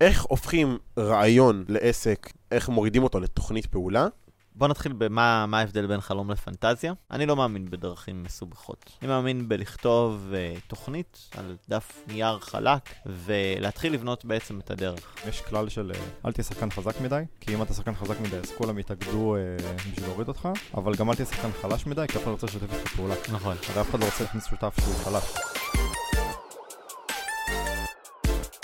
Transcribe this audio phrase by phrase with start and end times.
[0.00, 4.08] איך הופכים רעיון לעסק, איך מורידים אותו לתוכנית פעולה.
[4.54, 6.92] בוא נתחיל במה מה ההבדל בין חלום לפנטזיה.
[7.10, 8.90] אני לא מאמין בדרכים מסובכות.
[9.02, 15.14] אני מאמין בלכתוב uh, תוכנית על דף נייר חלק, ולהתחיל לבנות בעצם את הדרך.
[15.28, 18.36] יש כלל של אה, אל תהיה שחקן חזק מדי, כי אם אתה שחקן חזק מדי
[18.36, 22.18] אז כולם יתאגדו uh, בשביל להוריד אותך, אבל גם אל תהיה שחקן חלש מדי, כי
[22.18, 23.14] אף אחד לא רוצה לשתף איתך פעולה.
[23.32, 23.56] נכון.
[23.68, 25.24] הרי אף אחד לא רוצה להכניס שותף שהוא חלש.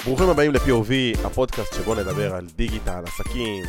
[0.05, 3.65] ברוכים הבאים ל-POV, הפודקאסט שבו נדבר על דיגיטל, עסקים,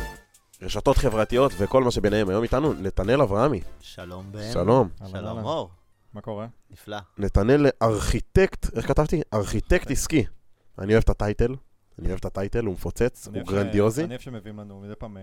[0.62, 2.28] רשתות חברתיות וכל מה שביניהם.
[2.28, 3.60] היום איתנו נתנאל אברהמי.
[3.80, 4.52] שלום בן.
[4.52, 4.88] שלום.
[5.10, 5.44] שלום.
[5.44, 5.70] אור.
[6.12, 6.46] מה קורה?
[6.70, 6.96] נפלא.
[7.18, 9.22] נתנאל ארכיטקט, איך כתבתי?
[9.34, 10.24] ארכיטקט עסקי.
[10.78, 11.54] אני אוהב את ה title,
[11.98, 14.04] אני אוהב את ה title, הוא מפוצץ, הוא גרנדיוזי.
[14.04, 15.22] אני אוהב שמביאים לנו מדי פעם אה,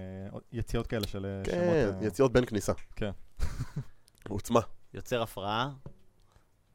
[0.52, 2.02] יציאות כאלה של אה, כן, שמות.
[2.02, 2.73] אה, יציאות בין כניסה.
[2.96, 3.12] כן.
[4.30, 4.59] עוצמה.
[4.93, 5.70] יוצר הפרעה,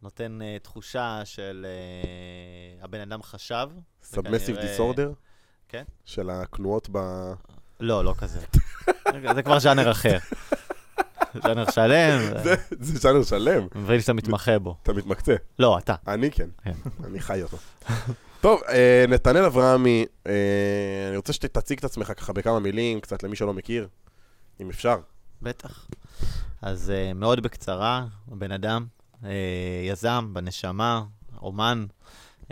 [0.02, 1.66] נותן uh, תחושה של
[2.80, 3.68] uh, הבן אדם חשב.
[4.02, 5.12] סאבמסיב דיסורדר.
[5.68, 5.84] כן?
[6.04, 6.98] של הכנועות ב...
[7.80, 8.40] לא, לא כזה.
[9.34, 10.18] זה כבר ז'אנר אחר.
[11.43, 14.76] ז'אנר שלם, זה- ז'אנר שלם, מבין שאתה מתמחה בו.
[14.82, 15.34] אתה מתמקצה.
[15.59, 15.95] לא, אתה.
[16.09, 16.73] אני כן, כן.
[17.04, 17.56] אני חי אותו.
[18.40, 20.06] טוב, אה, נתנאל אברהמי,
[21.09, 23.88] אני רוצה שתציג את עצמך ככה בכמה מילים, קצת למי שלא מכיר,
[24.60, 24.96] אם אפשר.
[25.43, 25.87] בטח.
[26.62, 28.87] אז מאוד בקצרה, בן אדם,
[29.85, 31.05] יזם, בנשמה,
[31.43, 31.87] אומן.
[32.43, 32.49] Uh,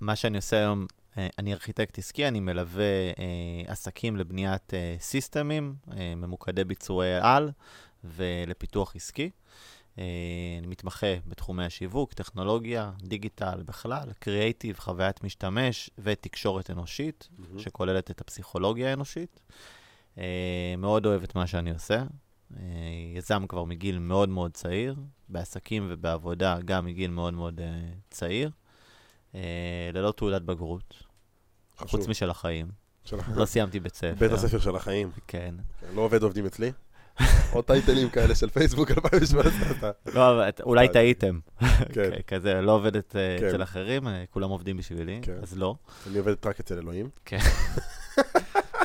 [0.00, 2.84] מה שאני עושה היום, uh, אני ארכיטקט עסקי, אני מלווה
[3.66, 5.74] עסקים לבניית סיסטמים,
[6.16, 7.50] ממוקדי ביצועי על
[8.04, 9.30] ולפיתוח עסקי.
[10.58, 18.90] אני מתמחה בתחומי השיווק, טכנולוגיה, דיגיטל בכלל, קריאייטיב, חוויית משתמש ותקשורת אנושית, שכוללת את הפסיכולוגיה
[18.90, 19.40] האנושית.
[20.78, 22.04] מאוד אוהב את מה שאני עושה.
[22.52, 22.56] Uh,
[23.16, 24.94] יזם כבר מגיל מאוד מאוד צעיר,
[25.28, 27.62] בעסקים ובעבודה גם מגיל מאוד מאוד uh,
[28.10, 28.50] צעיר,
[29.32, 29.36] uh,
[29.92, 30.94] ללא תעודת בגרות,
[31.78, 31.90] חשוב.
[31.90, 32.66] חוץ משל החיים.
[33.04, 34.14] של- לא סיימתי בית ספר.
[34.18, 35.10] בית הספר של החיים.
[35.26, 35.54] כן.
[35.80, 36.72] כן, לא עובד עובדים אצלי.
[37.52, 39.90] עוד טייטלים כאלה של פייסבוק 2017, אתה...
[40.14, 40.88] לא, אולי.
[40.88, 41.38] טעיתם.
[41.92, 43.46] כן, כזה, לא עובדת אה, כן.
[43.48, 45.36] אצל אחרים, אה, כולם עובדים בשבילי, כן.
[45.42, 45.76] אז לא.
[46.06, 47.08] אני עובד רק אצל אלוהים.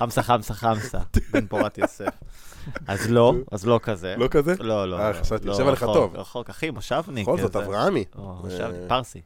[0.01, 0.99] חמסה, חמסה, חמסה,
[1.31, 2.07] בן פורת יוסף.
[2.87, 4.15] אז לא, אז לא כזה.
[4.17, 4.55] לא כזה?
[4.59, 4.99] לא, לא.
[4.99, 6.15] אה, לא, חשבתי, לא, יושב עליך טוב.
[6.15, 7.27] רחוק, אחי, מושבניק.
[7.27, 7.55] בכל זאת.
[7.55, 8.03] אברהמי.
[8.19, 9.21] אה, מושבניק, פרסי.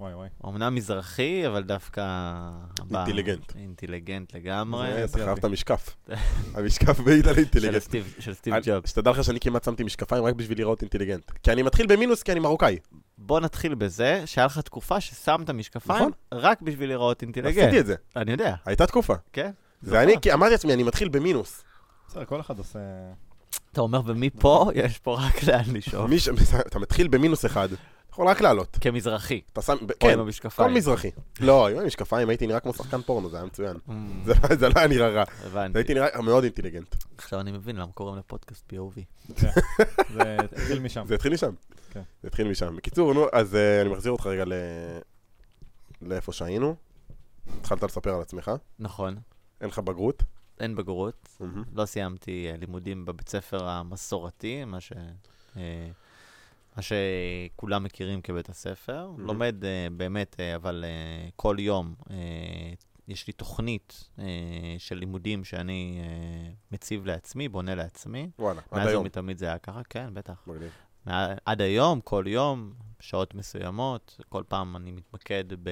[0.00, 0.28] וואי וואי.
[0.46, 2.02] אמנם מזרחי, אבל דווקא...
[2.94, 3.56] אינטליגנט.
[3.56, 5.04] אינטליגנט לגמרי.
[5.04, 5.38] אתה חייב.
[5.38, 5.96] את המשקף.
[6.54, 7.82] המשקף מעיד על אינטליגנט.
[8.18, 8.90] של סטיב ג'ובס.
[8.90, 11.30] שתדע לך שאני כמעט שמתי משקפיים רק בשביל לראות אינטליגנט.
[11.42, 12.78] כי אני מתחיל במינוס כי אני מרוקאי.
[13.18, 16.12] בוא נתחיל בזה שהיה לך תקופה ששמת משקפיים נכון.
[16.32, 17.64] רק בשביל לראות אינטליגנט.
[17.64, 17.94] עשיתי את זה.
[18.16, 19.14] אני יודע, הייתה תקופה.
[19.32, 19.50] כן?
[19.82, 21.64] זה אני, כי אמרתי לעצמי, אני מתחיל במינוס.
[22.08, 22.78] בסדר, כל אחד עושה...
[23.72, 26.10] אתה אומר, ומפה יש פה רק לאן לשאוף.
[26.66, 28.78] אתה מתחיל במינוס אחד, אתה יכול רק לעלות.
[28.80, 29.40] כמזרחי.
[29.52, 30.68] אתה שם, כן, עם המשקפיים.
[30.68, 31.10] כל מזרחי.
[31.40, 33.76] לא, עם המשקפיים הייתי נראה כמו שחקן פורנו, זה היה מצוין.
[33.88, 33.92] Mm,
[34.24, 35.24] זה לא- זה לא היה נראה רע.
[35.46, 35.78] הבנתי.
[35.78, 36.94] הייתי נראה מאוד אינטליגנט.
[37.18, 39.00] עכשיו אני מבין למה קוראים לפודקאסט POV.
[39.36, 39.48] כן.
[40.14, 41.04] זה התחיל משם.
[41.06, 41.50] זה התחיל משם.
[41.90, 42.02] כן.
[42.22, 42.76] זה התחיל משם.
[42.76, 44.52] בקיצור, נו, אז אה, אני מחזיר אותך רגע ל...
[46.02, 46.74] לאיפה שהיינו.
[47.60, 49.16] התחלת לספר על עצמך, נכון,
[49.60, 50.22] אין לך בגרות.
[50.60, 51.28] אין בגרות.
[51.40, 51.64] מהמם.
[51.74, 54.92] לא סיימתי אה, לימודים בבית ספר המסורתי, מה ש...
[55.56, 55.88] אה,
[56.76, 59.10] מה שכולם מכירים כבית הספר.
[59.16, 59.20] Mhm.
[59.20, 60.84] לומד אה, באמת, אבל
[61.36, 61.94] כל יום
[63.08, 64.10] יש לי תוכנית
[64.78, 66.00] של לימודים שאני
[66.72, 68.30] מציב לעצמי, בונה לעצמי.
[68.38, 69.02] וואלה, עד מאז היום.
[69.02, 70.42] ומתמיד זה היה ככה, כן, בטח.
[70.46, 70.70] מגניב.
[71.44, 75.70] עד היום, כל יום, שעות מסוימות, כל פעם אני מתמקד ב...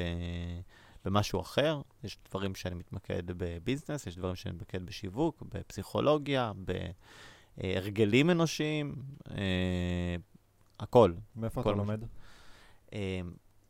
[1.06, 1.81] במשהו אחר.
[2.05, 6.53] יש דברים שאני מתמקד בביזנס, יש דברים שאני מתמקד בשיווק, בפסיכולוגיה,
[7.56, 8.94] בהרגלים אנושיים,
[9.31, 10.17] אה,
[10.81, 11.12] הכל.
[11.37, 12.05] מאיפה אתה לומד?
[12.93, 13.21] אה,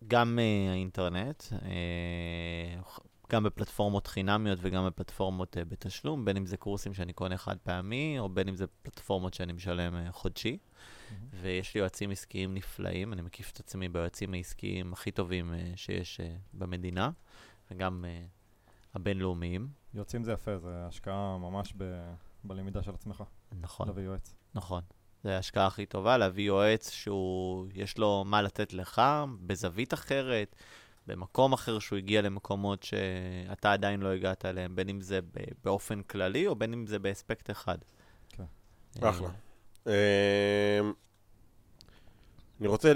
[0.08, 2.80] גם אה, האינטרנט, אה,
[3.30, 8.16] גם בפלטפורמות חינמיות וגם בפלטפורמות אה, בתשלום, בין אם זה קורסים שאני קונה חד פעמי,
[8.18, 10.58] או בין אם זה פלטפורמות שאני משלם אה, חודשי.
[11.40, 16.20] ויש לי יועצים עסקיים נפלאים, אני מקיף את עצמי ביועצים העסקיים הכי טובים אה, שיש
[16.20, 17.10] אה, במדינה,
[17.70, 18.24] וגם אה,
[18.94, 19.68] הבינלאומיים.
[19.94, 22.12] יוצאים זה יפה, זה השקעה ממש ב-
[22.44, 23.24] בלמידה של עצמך.
[23.60, 24.34] נכון, להביא יועץ.
[24.54, 24.82] נכון.
[25.24, 29.02] זו ההשקעה הכי טובה, להביא יועץ שהוא, יש לו מה לתת לך,
[29.46, 30.56] בזווית אחרת,
[31.06, 35.26] במקום אחר שהוא הגיע למקומות שאתה עדיין לא הגעת אליהם, בין אם זה ב-
[35.64, 37.78] באופן כללי או בין אם זה באספקט אחד.
[38.28, 38.44] כן.
[39.02, 39.28] אה, אחלה.
[39.86, 39.92] אמ,
[42.60, 42.92] אני רוצה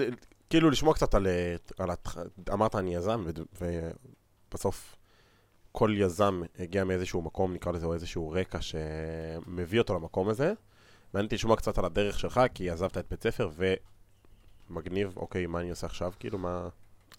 [0.51, 2.17] כאילו לשמוע קצת על, אה, על התח...
[2.53, 3.25] אמרת אני יזם,
[4.51, 4.97] ובסוף
[5.73, 10.53] כל יזם הגיע מאיזשהו מקום, נקרא לזה, או איזשהו רקע שמביא אותו למקום הזה.
[11.15, 13.51] מעניין אותי לשמוע קצת על הדרך שלך, כי עזבת את בית ספר,
[14.71, 16.13] ומגניב, אוקיי, מה אני עושה עכשיו?
[16.19, 16.69] כאילו, מה...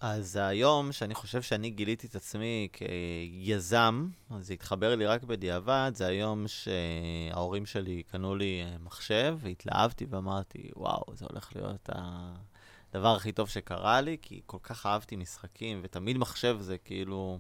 [0.01, 5.91] אז היום, שאני חושב שאני גיליתי את עצמי כיזם, אז זה התחבר לי רק בדיעבד,
[5.95, 11.89] זה היום שההורים שלי קנו לי אה, מחשב, והתלהבתי ואמרתי, וואו, זה הולך להיות
[12.93, 17.39] הדבר הכי טוב שקרה לי, כי כל כך אהבתי משחקים, ותמיד מחשב זה כאילו...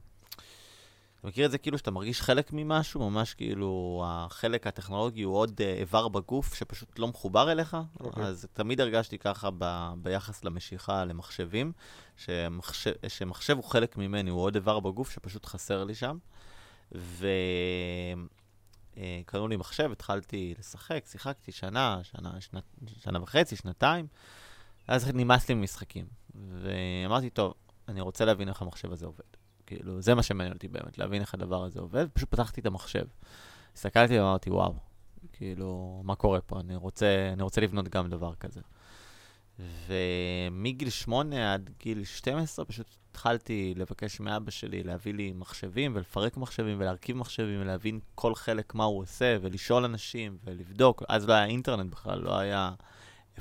[1.21, 5.61] אתה מכיר את זה כאילו שאתה מרגיש חלק ממשהו, ממש כאילו החלק הטכנולוגי הוא עוד
[5.61, 7.73] uh, איבר בגוף שפשוט לא מחובר אליך?
[7.73, 8.03] Okay.
[8.03, 8.23] אוקיי.
[8.23, 11.71] אז תמיד הרגשתי ככה ב, ביחס למשיכה למחשבים,
[12.17, 16.17] שמחשב, שמחשב הוא חלק ממני, הוא עוד איבר בגוף שפשוט חסר לי שם.
[16.91, 18.25] וקנו
[19.45, 22.59] uh, לי מחשב, התחלתי לשחק, שיחקתי שנה, שנה, שנה,
[22.99, 24.07] שנה וחצי, שנתיים,
[24.87, 26.05] אז נמאס לי ממשחקים.
[26.35, 27.53] ואמרתי, טוב,
[27.87, 29.23] אני רוצה להבין איך המחשב הזה עובד.
[29.65, 32.07] כאילו, זה מה שמעניין אותי באמת, להבין איך הדבר הזה עובד.
[32.13, 33.05] פשוט פתחתי את המחשב.
[33.75, 34.73] הסתכלתי ואמרתי, וואו,
[35.33, 36.59] כאילו, מה קורה פה?
[36.59, 38.61] אני רוצה, אני רוצה לבנות גם דבר כזה.
[39.87, 46.79] ומגיל 8 עד גיל 12 פשוט התחלתי לבקש מאבא שלי להביא לי מחשבים ולפרק מחשבים
[46.79, 51.03] ולהרכיב מחשבים ולהבין כל חלק מה הוא עושה ולשאול אנשים ולבדוק.
[51.07, 52.71] אז לא היה אינטרנט בכלל, לא היה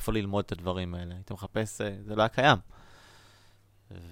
[0.01, 1.15] איפה ללמוד את הדברים האלה.
[1.15, 2.59] הייתי מחפש, אה, זה לא היה קיים.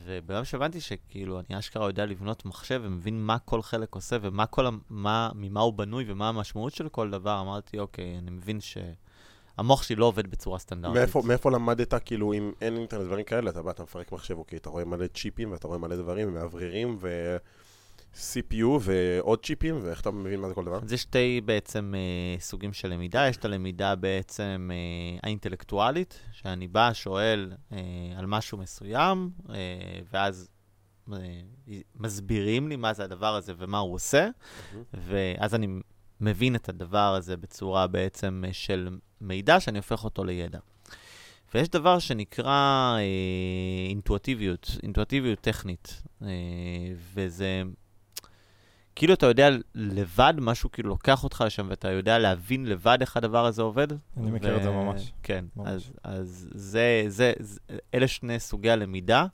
[0.04, 4.66] וביום שהבנתי שכאילו אני אשכרה יודע לבנות מחשב ומבין מה כל חלק עושה ומה כל,
[4.90, 9.96] מה, ממה הוא בנוי ומה המשמעות של כל דבר, אמרתי, אוקיי, אני מבין שהמוח שלי
[9.96, 10.98] לא עובד בצורה סטנדרטית.
[10.98, 14.56] מאיפה, מאיפה למדת, כאילו, אם אין אינטרנט דברים כאלה, אתה בא, אתה מפרק מחשב, אוקיי,
[14.56, 17.36] אתה רואה מלא צ'יפים ואתה רואה מלא דברים, מאווררים ו...
[18.18, 20.78] CPU ועוד צ'יפים, ואיך אתה מבין מה זה כל דבר?
[20.86, 23.28] זה שתי בעצם אה, סוגים של למידה.
[23.28, 27.78] יש את הלמידה בעצם אה, האינטלקטואלית, שאני בא, שואל אה,
[28.16, 29.54] על משהו מסוים, אה,
[30.12, 30.48] ואז
[31.12, 31.18] אה,
[31.96, 34.28] מסבירים לי מה זה הדבר הזה ומה הוא עושה,
[34.94, 35.66] ואז אני
[36.20, 38.88] מבין את הדבר הזה בצורה בעצם אה, של
[39.20, 40.58] מידע שאני הופך אותו לידע.
[41.54, 46.28] ויש דבר שנקרא אה, אינטואטיביות, אינטואטיביות טכנית, אה,
[47.14, 47.62] וזה
[48.98, 53.46] כאילו אתה יודע לבד, משהו כאילו לוקח אותך לשם ואתה יודע להבין לבד איך הדבר
[53.46, 53.86] הזה עובד.
[54.16, 55.12] אני מכיר את זה ממש.
[55.22, 55.68] כן, ממש.
[55.68, 57.60] אז, אז זה, זה, זה,
[57.94, 59.26] אלה שני סוגי הלמידה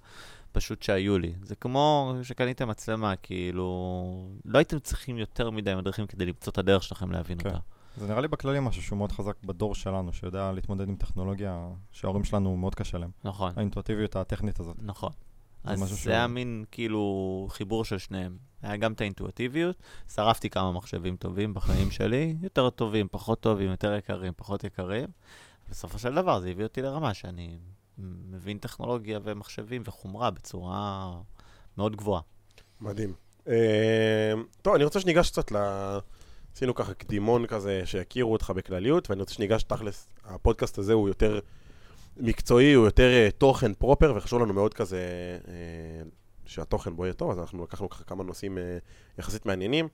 [0.52, 1.34] פשוט שהיו לי.
[1.42, 6.82] זה כמו שקניתם מצלמה, כאילו, לא הייתם צריכים יותר מדי מדריכים כדי למצוא את הדרך
[6.82, 7.48] שלכם להבין כן.
[7.48, 7.58] אותה.
[7.96, 12.24] זה נראה לי בכללי משהו שהוא מאוד חזק בדור שלנו, שיודע להתמודד עם טכנולוגיה שההורים
[12.24, 13.10] שלנו מאוד קשה להם.
[13.24, 14.76] נכון, האינטואטיביות הטכנית הזאת.
[14.82, 15.12] נכון.
[15.64, 18.36] אז זה שהוא- היה מין כאילו חיבור של שניהם.
[18.62, 19.76] היה גם את האינטואטיביות,
[20.14, 25.06] שרפתי כמה מחשבים טובים בחיים שלי, יותר טובים, פחות טובים, יותר יקרים, פחות יקרים.
[25.70, 27.58] בסופו של דבר זה הביא אותי לרמה שאני
[28.30, 31.12] מבין טכנולוגיה ומחשבים וחומרה בצורה
[31.78, 32.20] מאוד גבוהה.
[32.80, 33.12] מדהים.
[33.48, 34.32] אה,
[34.62, 35.56] טוב, אני רוצה שניגש קצת ל...
[36.54, 41.40] עשינו ככה קדימון כזה, שיכירו אותך בכלליות, ואני רוצה שניגש תכלס, הפודקאסט הזה הוא יותר
[42.16, 44.98] מקצועי, הוא יותר אה, תוכן פרופר, וחשוב לנו מאוד כזה
[45.48, 45.52] אה,
[46.46, 48.78] שהתוכן בו יהיה טוב, אז אנחנו לקחנו ככה כמה נושאים אה,
[49.18, 49.88] יחסית מעניינים.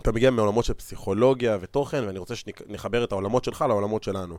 [0.00, 4.38] אתה מגיע מעולמות של פסיכולוגיה ותוכן, ואני רוצה שנחבר את העולמות שלך לעולמות שלנו.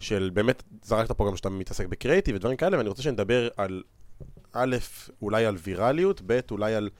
[0.00, 3.82] של באמת, זרקת פה גם שאתה מתעסק בקריאיטיב ודברים כאלה, ואני רוצה שנדבר על,
[4.52, 4.76] א',
[5.22, 6.90] אולי על ויראליות, ב', אולי על,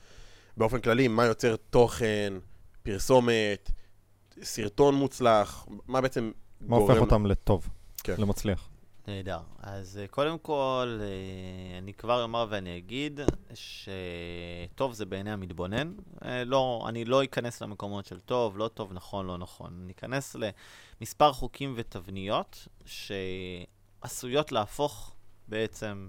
[0.57, 2.33] באופן כללי, מה יוצר תוכן,
[2.83, 3.71] פרסומת,
[4.43, 6.31] סרטון מוצלח, מה בעצם
[6.61, 7.69] מה הופך אותם לטוב,
[8.05, 8.15] כן.
[8.19, 8.69] למצליח.
[9.09, 9.41] נהדר.
[9.59, 13.21] אז אה, קודם כל, אה, אני כבר אומר ואני אגיד
[13.55, 15.93] שטוב זה בעיני המתבונן.
[16.25, 19.81] אה, לא, אני לא אכנס למקומות של טוב, לא טוב, נכון, לא נכון.
[19.85, 20.37] אני אכנס
[21.01, 25.15] למספר חוקים ותבניות שעשויות להפוך
[25.49, 26.09] בעצם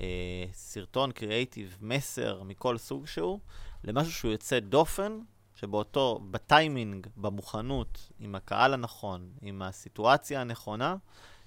[0.00, 3.38] אה, סרטון קריאייטיב, מסר מכל סוג שהוא,
[3.84, 5.18] למשהו שהוא יוצא דופן,
[5.54, 10.96] שבאותו, בטיימינג, במוכנות, עם הקהל הנכון, עם הסיטואציה הנכונה,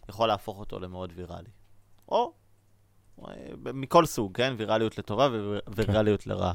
[0.10, 1.50] יכול להפוך אותו למאוד ויראלי.
[2.10, 2.34] או
[3.28, 3.34] אה,
[3.74, 4.54] מכל סוג, כן?
[4.58, 5.30] ויראליות לטובה
[5.68, 6.54] וויראליות לרעה.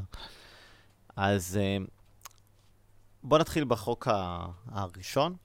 [1.16, 1.76] אז אה,
[3.22, 4.08] בואו נתחיל בחוק
[4.66, 5.36] הראשון.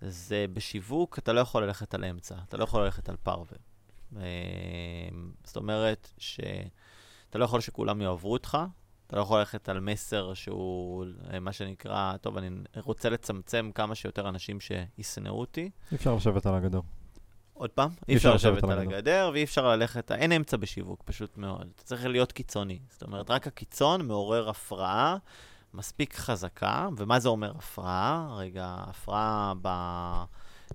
[0.00, 3.56] זה בשיווק, אתה לא יכול ללכת על אמצע, אתה לא יכול ללכת על פרווה.
[4.16, 4.22] אה,
[5.44, 8.58] זאת אומרת שאתה לא יכול שכולם יאהבו אותך,
[9.06, 11.06] אתה לא יכול ללכת על מסר שהוא
[11.40, 15.70] מה שנקרא, טוב, אני רוצה לצמצם כמה שיותר אנשים שישנאו אותי.
[15.90, 16.80] אי אפשר לשבת על הגדר.
[17.58, 21.68] עוד פעם, אי אפשר לשבת על הגדר ואי אפשר ללכת, אין אמצע בשיווק, פשוט מאוד.
[21.74, 22.78] אתה צריך להיות קיצוני.
[22.90, 25.16] זאת אומרת, רק הקיצון מעורר הפרעה
[25.74, 28.34] מספיק חזקה, ומה זה אומר הפרעה?
[28.38, 29.52] רגע, הפרעה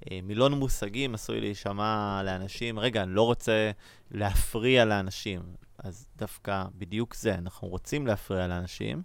[0.08, 3.72] במילון מושגים עשוי להישמע לאנשים, רגע, אני לא רוצה
[4.12, 5.42] להפריע לאנשים.
[5.78, 9.02] אז דווקא בדיוק זה, אנחנו רוצים להפריע לאנשים.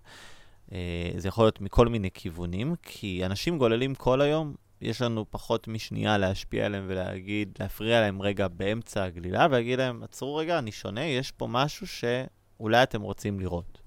[0.72, 5.68] אה, זה יכול להיות מכל מיני כיוונים, כי אנשים גוללים כל היום יש לנו פחות
[5.68, 11.04] משנייה להשפיע עליהם ולהגיד, להפריע להם רגע באמצע הגלילה, ולהגיד להם, עצרו רגע, אני שונה,
[11.04, 13.80] יש פה משהו שאולי אתם רוצים לראות.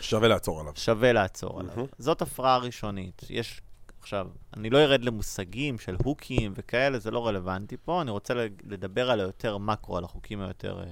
[0.00, 0.72] שווה לעצור עליו.
[0.76, 1.72] שווה לעצור עליו.
[1.76, 1.88] מהמם.
[1.98, 3.22] זאת הפרעה ראשונית.
[3.30, 3.60] יש,
[4.00, 8.34] עכשיו, אני לא ארד למושגים של הוקים וכאלה, זה לא רלוונטי פה, אני רוצה
[8.64, 10.82] לדבר על היותר מקרו, על החוקים היותר...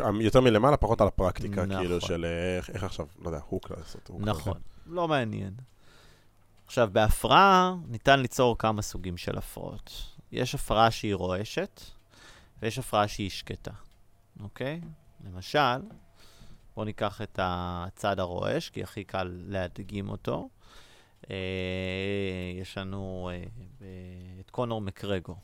[0.00, 1.78] אה, יותר מלמעלה, פחות על הפרקטיקה, נכון.
[1.82, 4.08] כאילו, של אה, איך- איך עכשיו, לא יודע, הוק לעשות.
[4.08, 4.62] הוק נכון, כזה.
[4.86, 5.52] לא מעניין.
[6.70, 9.92] עכשיו, בהפרעה ניתן ליצור כמה סוגים של הפרעות.
[10.32, 11.80] יש הפרעה שהיא רועשת,
[12.62, 13.70] ויש הפרעה שהיא שקטה,
[14.42, 14.80] אוקיי?
[15.24, 15.78] למשל,
[16.74, 20.48] בואו ניקח את הצד הרועש, כי הכי קל להדגים אותו.
[21.30, 21.36] אה,
[22.60, 23.42] יש לנו אה,
[23.80, 23.84] ב-
[24.40, 25.36] את קונור מקרגו,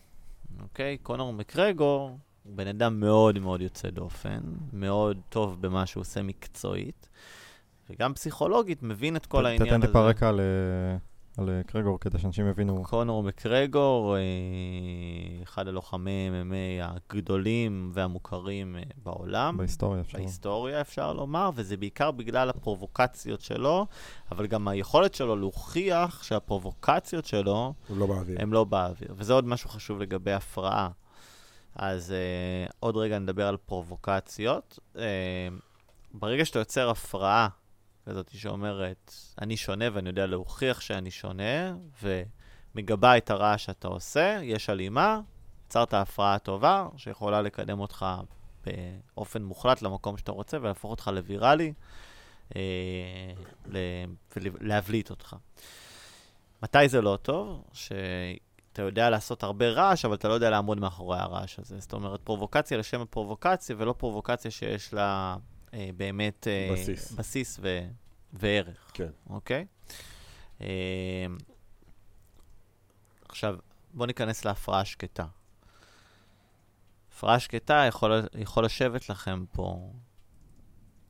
[0.63, 0.99] אוקיי?
[0.99, 4.41] קונור מקרגו הוא בן אדם מאוד מאוד יוצא דופן,
[4.73, 7.09] מאוד טוב במה שהוא עושה מקצועית,
[7.91, 9.87] וגם פסיכולוגית מבין את כל ת- העניין תתן הזה.
[9.87, 10.97] טיפה רקע אה,
[11.39, 12.83] על אה, קרגור, כדי שאנשים יבינו.
[12.85, 14.23] קונור מקרגור, אה,
[15.43, 19.57] אחד הלוחמי MMA הגדולים והמוכרים אה, בעולם.
[19.57, 20.19] בהיסטוריה, אפשר.
[20.19, 23.87] בהיסטוריה, אפשר לומר, וזה בעיקר בגלל הפרובוקציות שלו,
[24.33, 28.37] אבל גם היכולת שלו להוכיח שהפרובוקציות שלו הם לא באוויר.
[28.41, 29.15] הם לא באוויר.
[29.17, 30.89] וזה עוד משהו חשוב לגבי הפרעה.
[31.75, 32.15] אז
[32.69, 34.79] uh, עוד רגע נדבר על פרובוקציות.
[34.95, 34.99] Uh,
[36.15, 37.49] ברגע שאתה יוצר הפרעה
[38.07, 44.71] כזאת שאומרת, אני שונה ואני יודע להוכיח שאני שונה, ומגבה את הרעש שאתה עושה, יש
[44.71, 45.21] הלימה,
[45.67, 48.07] יצרת הפרעה טובה, שיכולה לקדם אותך
[48.67, 51.73] באופן מוחלט למקום שאתה רוצה ולהפוך אותך לוויראלי,
[52.57, 52.61] אה,
[54.37, 55.37] ולהבליט אותך.
[56.63, 57.65] מתי זה לא טוב?
[57.73, 61.81] שאתה יודע לעשות הרבה רעש, אבל אתה לא יודע לעמוד מאחורי הרעש הזה.
[61.81, 65.37] זאת אומרת, פרובוקציה לשם הפרובוקציה, ולא פרובוקציה שיש לה
[65.77, 67.13] אה, באמת אה, בסיס.
[67.13, 67.89] בסיס ו-
[68.33, 68.91] וערך.
[68.95, 69.11] כן.
[69.31, 69.67] אוקיי?
[70.61, 71.27] אה,
[73.29, 73.57] עכשיו,
[73.95, 75.27] בואו ניכנס להפרעה שקטה.
[77.11, 79.93] הפרעה שקטה יכול, יכול לשבת לכם פה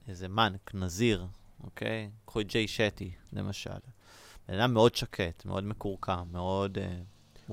[0.09, 1.27] איזה monk, נזיר,
[1.65, 2.11] אוקיי?
[2.25, 3.71] קחו את ג'יי שטי, למשל.
[4.49, 7.03] בן אדם מאוד שקט, מאוד מקורקע, מאוד אה.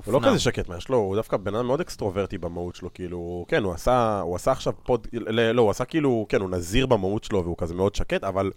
[0.06, 2.94] הוא לא כזה שקט מה יש לו, הוא דווקא בן אדם מאוד אקסטרוברטי במהות שלו,
[2.94, 6.86] כאילו, כן, הוא עשה, הוא עשה עכשיו פוד, לא, הוא עשה כאילו, כן, הוא נזיר
[6.86, 8.52] במהות שלו והוא כזה מאוד שקט, אבל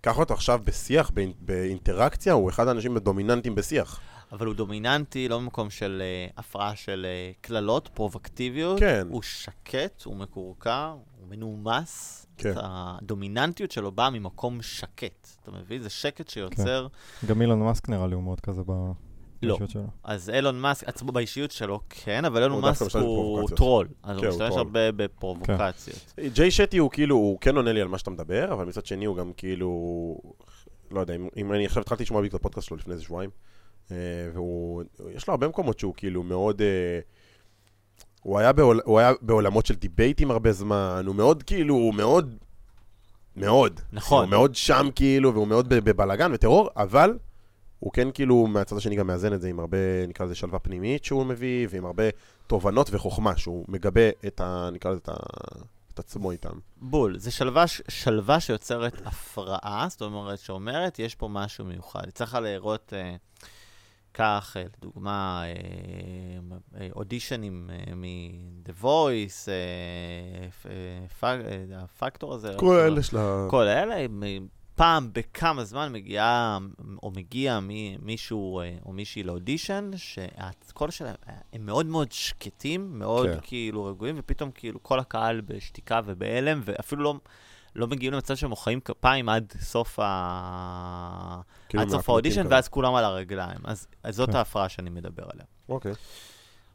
[0.00, 4.00] קח אותו עכשיו בשיח, באינ- באינטראקציה, הוא אחד האנשים הדומיננטיים בשיח.
[4.32, 8.80] אבל הוא דומיננטי, לא במקום של אה, הפרעה של אה, קללות, פרובוקטיביות.
[8.80, 9.06] כן.
[9.10, 12.26] הוא שקט, הוא מקורקע, הוא מנומס.
[12.38, 12.52] כן.
[12.56, 15.28] הדומיננטיות שלו באה ממקום שקט.
[15.42, 15.82] אתה מבין?
[15.82, 16.86] זה שקט שיוצר...
[17.26, 18.72] גם אילון מאסק נראה לי הוא מאוד כזה ב...
[19.46, 19.56] לא.
[19.58, 19.86] באישיות שלו.
[20.04, 23.58] אז אילון מאסק, עצמו באישיות שלו, כן, אבל אילון הוא דווקא מאסק משתמש הוא בפרובוקציות.
[23.58, 23.88] טרול.
[24.02, 24.56] אז כן, הוא משתמש.
[24.56, 26.14] הרבה בפרובוקציות.
[26.34, 29.04] ג'יי שטי הוא כאילו, הוא כן עונה לי על מה שאתה מדבר, אבל מצד שני
[29.04, 29.70] הוא גם כאילו,
[30.90, 33.30] לא יודע, אם, אני עכשיו התחלתי לשמוע את הפודקאסט שלו לפני איזה שבועיים,
[33.90, 33.96] אה,
[34.34, 34.82] והוא,
[35.14, 37.00] יש לו הרבה מקומות שהוא כאילו מאוד, אה,
[38.22, 42.36] הוא היה, בעול, הוא היה בעולמות של דיבייטים הרבה זמן, הוא מאוד כאילו, הוא מאוד,
[43.36, 44.24] מאוד, נכון.
[44.24, 47.18] הוא מאוד שם כאילו, והוא מאוד ב- בבלאגן וטרור, אבל
[47.78, 51.04] הוא כן כאילו מהצד השני גם מאזן את זה עם הרבה, נקרא לזה שלווה פנימית
[51.04, 52.04] שהוא מביא, ועם הרבה
[52.46, 54.68] תובנות וחוכמה, שהוא מגבה את ה...
[54.72, 55.14] נקרא לזה את, ה,
[55.94, 56.52] את עצמו איתם.
[56.76, 62.10] בול, זה שלווה, שלווה שיוצרת הפרעה, זאת אומרת, שאומרת, יש פה משהו מיוחד.
[62.10, 63.16] צריך לראות, אה,
[64.14, 65.50] כך, אה, לדוגמה, אה,
[66.80, 69.52] אה, אודישנים אה, מ-The Voice, אה,
[70.70, 71.38] אה, פ- אה,
[71.82, 72.54] הפקטור הזה.
[72.56, 73.46] כל אלה של ה...
[73.50, 74.06] כל אלה,
[74.76, 76.58] פעם בכמה זמן מגיעה,
[77.02, 81.14] או מגיע מי- מישהו אה, או מישהי לאודישן, שהקול שלהם,
[81.52, 83.38] הם מאוד מאוד שקטים, מאוד כן.
[83.42, 87.14] כאילו רגועים, ופתאום כאילו כל הקהל בשתיקה ובהלם, ואפילו לא...
[87.74, 91.40] לא מגיעים למצב שהם מוחאים כפיים עד סוף, ה...
[91.68, 92.54] כאילו עד סוף האודישן, כזה.
[92.54, 93.58] ואז כולם על הרגליים.
[93.64, 94.36] אז, אז זאת כן.
[94.36, 95.44] ההפרעה שאני מדבר עליה.
[95.68, 95.92] אוקיי.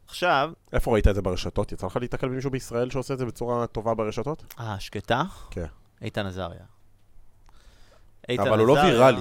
[0.06, 1.72] עכשיו, איפה ראית את זה ברשתות?
[1.72, 4.54] יצא לך להתקל במישהו בישראל שעושה את זה בצורה טובה ברשתות?
[4.60, 5.22] אה, שקטה?
[5.50, 5.66] כן.
[6.02, 6.64] איתן עזריה.
[8.38, 9.20] אבל הוא לא ויראלי.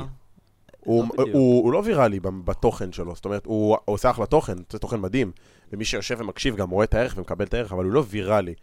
[0.79, 1.29] הוא, בדיוק.
[1.33, 4.79] הוא, הוא לא ויראלי ב- בתוכן שלו, זאת אומרת, הוא, הוא עושה אחלה תוכן, זה
[4.79, 5.31] תוכן מדהים,
[5.73, 8.53] ומי שיושב ומקשיב גם רואה את הערך ומקבל את הערך, אבל הוא לא ויראלי.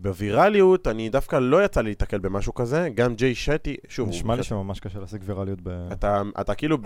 [0.00, 4.42] בווירליות, אני דווקא לא יצא לי להתקל במשהו כזה, גם ג'יי שטי, שוב, נשמע לי
[4.42, 6.78] שממש קשה להשיג ויראליות ב- אתה, אתה כאילו.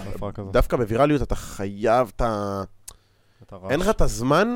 [0.53, 2.63] דווקא בווירליות אתה חייב את ה...
[3.71, 4.49] אין לך את הזמן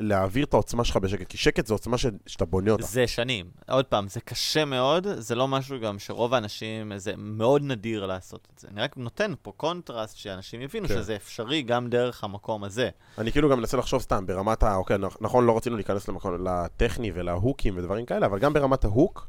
[0.00, 2.06] להעביר את העוצמה שלך בשקט, כי שקט זה עוצמה ש...
[2.26, 2.86] שאתה בונה אותה.
[2.86, 3.50] זה שנים.
[3.68, 8.48] עוד פעם, זה קשה מאוד, זה לא משהו גם שרוב האנשים, זה מאוד נדיר לעשות
[8.54, 8.68] את זה.
[8.72, 10.94] אני רק נותן פה קונטרסט, שאנשים יבינו כן.
[10.94, 12.90] שזה אפשרי גם דרך המקום הזה.
[13.18, 14.76] אני כאילו גם מנסה לחשוב סתם, ברמת ה...
[14.76, 19.28] אוקיי, נכ- נכון, לא רצינו להיכנס למקום, לטכני ולהוקים ודברים כאלה, אבל גם ברמת ההוק.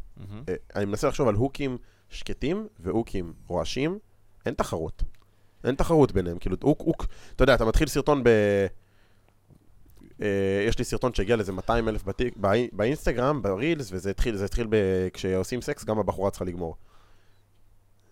[0.50, 1.78] אה, אני מנסה לחשוב על הוקים
[2.10, 4.00] שקטים והוקים רועשים,
[4.46, 5.04] אין תחרות.
[5.64, 8.30] אין תחרות ביניהם, כאילו, הוק, הוק, אתה יודע, אתה מתחיל סרטון ב...
[10.22, 10.28] אה,
[10.68, 12.04] יש לי סרטון שהגיע לאיזה 200 אלף
[12.36, 14.76] באי- באינסטגרם, ברילס, וזה התחיל, זה התחיל ב...
[15.14, 16.76] כשעושים סקס, גם הבחורה צריכה לגמור.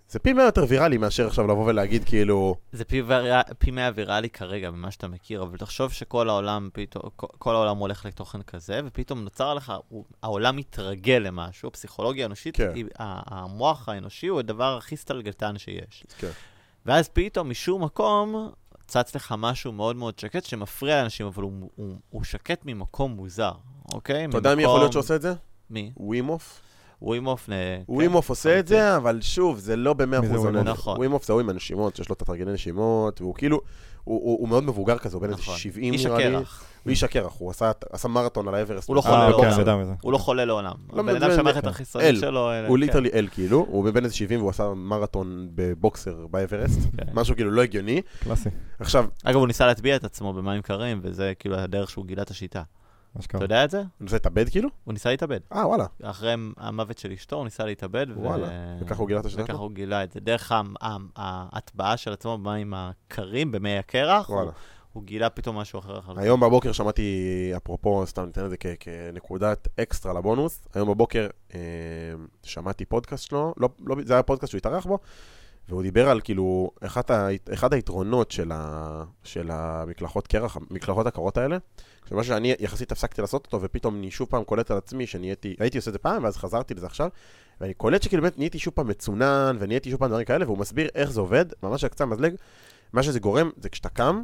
[0.10, 2.56] זה פי מאה יותר ויראלי מאשר עכשיו לבוא ולהגיד כאילו...
[2.72, 3.34] זה פי, ויר...
[3.58, 8.06] פי מאה ויראלי כרגע ממה שאתה מכיר, אבל תחשוב שכל העולם פתאום, כל- העולם הולך
[8.06, 12.72] לתוכן כזה, ופתאום נוצר לך, הוא, העולם מתרגל למשהו, הפסיכולוגיה האנושית, כן.
[12.76, 16.04] היא, המוח האנושי הוא הדבר הכי סטלגלטן שיש.
[16.18, 16.30] כן.
[16.86, 18.52] ואז פתאום, משום מקום,
[18.88, 23.52] צץ לך משהו מאוד מאוד שקט שמפריע לאנשים, אבל הוא, הוא, הוא שקט ממקום מוזר,
[23.94, 24.26] אוקיי?
[24.26, 25.34] אתה יודע מי יכול להיות שעושה את זה?
[25.70, 25.92] מי?
[25.98, 26.62] ווים הוף.
[27.02, 27.46] ווים הוף.
[27.46, 27.82] כן.
[27.90, 30.46] ווים הוף עושה את זה, אבל שוב, זה לא במאה אחוז.
[30.66, 30.98] נכון.
[30.98, 33.62] ווים הוף זה ההוא עם הנשימות, שיש לו את התרגילי נשימות, והוא כאילו,
[34.04, 35.58] הוא- הוא הוא מאוד מבוגר כזה, הוא בן איזה נכון.
[35.58, 36.36] 70 איש נראה לי.
[36.36, 36.64] הקרח.
[36.84, 38.88] הוא איש הקרח, הוא עשה- עשה מרתון על האברסט.
[38.88, 39.96] הוא לא אה, חולה אוקיי, לעולם.
[40.02, 40.74] הוא לא חולה לעולם.
[40.94, 41.68] לא, הבן זה- אדם שהמערכת כן.
[41.68, 42.20] החיסונית.
[42.20, 42.52] שלו...
[42.68, 42.80] הוא כן.
[42.80, 47.04] literally אל כאילו, הוא בן איזה 70 והוא עשה מרתון בבוקסר באברסט, כן.
[47.14, 48.02] משהו כאילו לא הגיוני.
[48.24, 48.50] קלאסי.
[48.80, 52.30] עכשיו, אגב, הוא ניסה להטביע את עצמו במים קרים, וזה כאילו הדרך שהוא גילה את
[52.32, 52.62] השיטה.
[53.26, 53.78] אתה יודע את זה?
[53.78, 54.70] הוא ניסה להתאבד כאילו?
[54.84, 55.40] הוא ניסה להתאבד.
[55.54, 55.86] אה, וואלה.
[56.04, 58.06] אחרי המוות של אשתו, הוא ניסה להתאבד.
[58.10, 58.48] ו- וואלה.
[58.82, 59.58] וככה הוא גילה את השיטה וככה?
[59.58, 60.20] הוא גילה את זה.
[60.20, 60.52] דרך
[61.16, 64.52] ההטבעה של עצמו במים הקרים, במי הקרח, וואלה.
[64.94, 65.98] הוא גילה פתאום משהו אחר.
[65.98, 66.24] לחלוטין.
[66.24, 67.12] היום בבוקר שמעתי,
[67.58, 71.60] אפרופו, סתם ניתן את זה כ- כנקודת אקסטרה לבונוס, היום בבוקר אה,
[72.44, 75.00] שמעתי פודקאסט שלו, לא, לא, זה היה פודקאסט שהוא התארח בו,
[75.70, 81.38] והוא דיבר על כאילו, אחד, ה, אחד היתרונות של, ה, של המקלחות קרח, המקלחות הקרות
[81.38, 81.58] האלה,
[82.12, 85.78] משהו שאני יחסית הפסקתי לעשות אותו, ופתאום אני שוב פעם קולט על עצמי שנהייתי, הייתי
[85.78, 87.10] עושה את זה פעם, ואז חזרתי לזה עכשיו,
[87.62, 90.90] ואני קולט שכאילו באמת נהייתי שוב פעם מצונן, ונהייתי שוב פעם דברים כאלה, והוא מסביר
[90.96, 92.36] איך זה עובד, ממש על קצה המזלג,
[92.94, 94.24] מה שזה גורם, זה כשאתה קם,